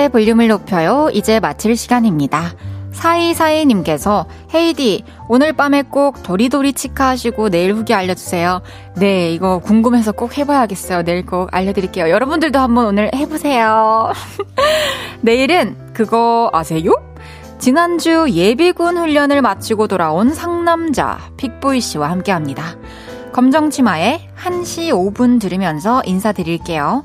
[0.00, 1.10] 헤이지의 볼륨을 높여요.
[1.12, 2.54] 이제 마칠 시간입니다.
[2.92, 8.62] 4242님께서 헤이디 오늘 밤에 꼭 도리도리 치카 하시고 내일 후기 알려주세요.
[8.96, 11.02] 네 이거 궁금해서 꼭 해봐야겠어요.
[11.02, 12.08] 내일 꼭 알려드릴게요.
[12.08, 14.12] 여러분들도 한번 오늘 해보세요.
[15.20, 16.92] 내일은 그거 아세요?
[17.58, 22.76] 지난주 예비군 훈련을 마치고 돌아온 상남자 픽보이 씨와 함께합니다.
[23.32, 27.04] 검정치마에 1시 5분 들으면서 인사드릴게요.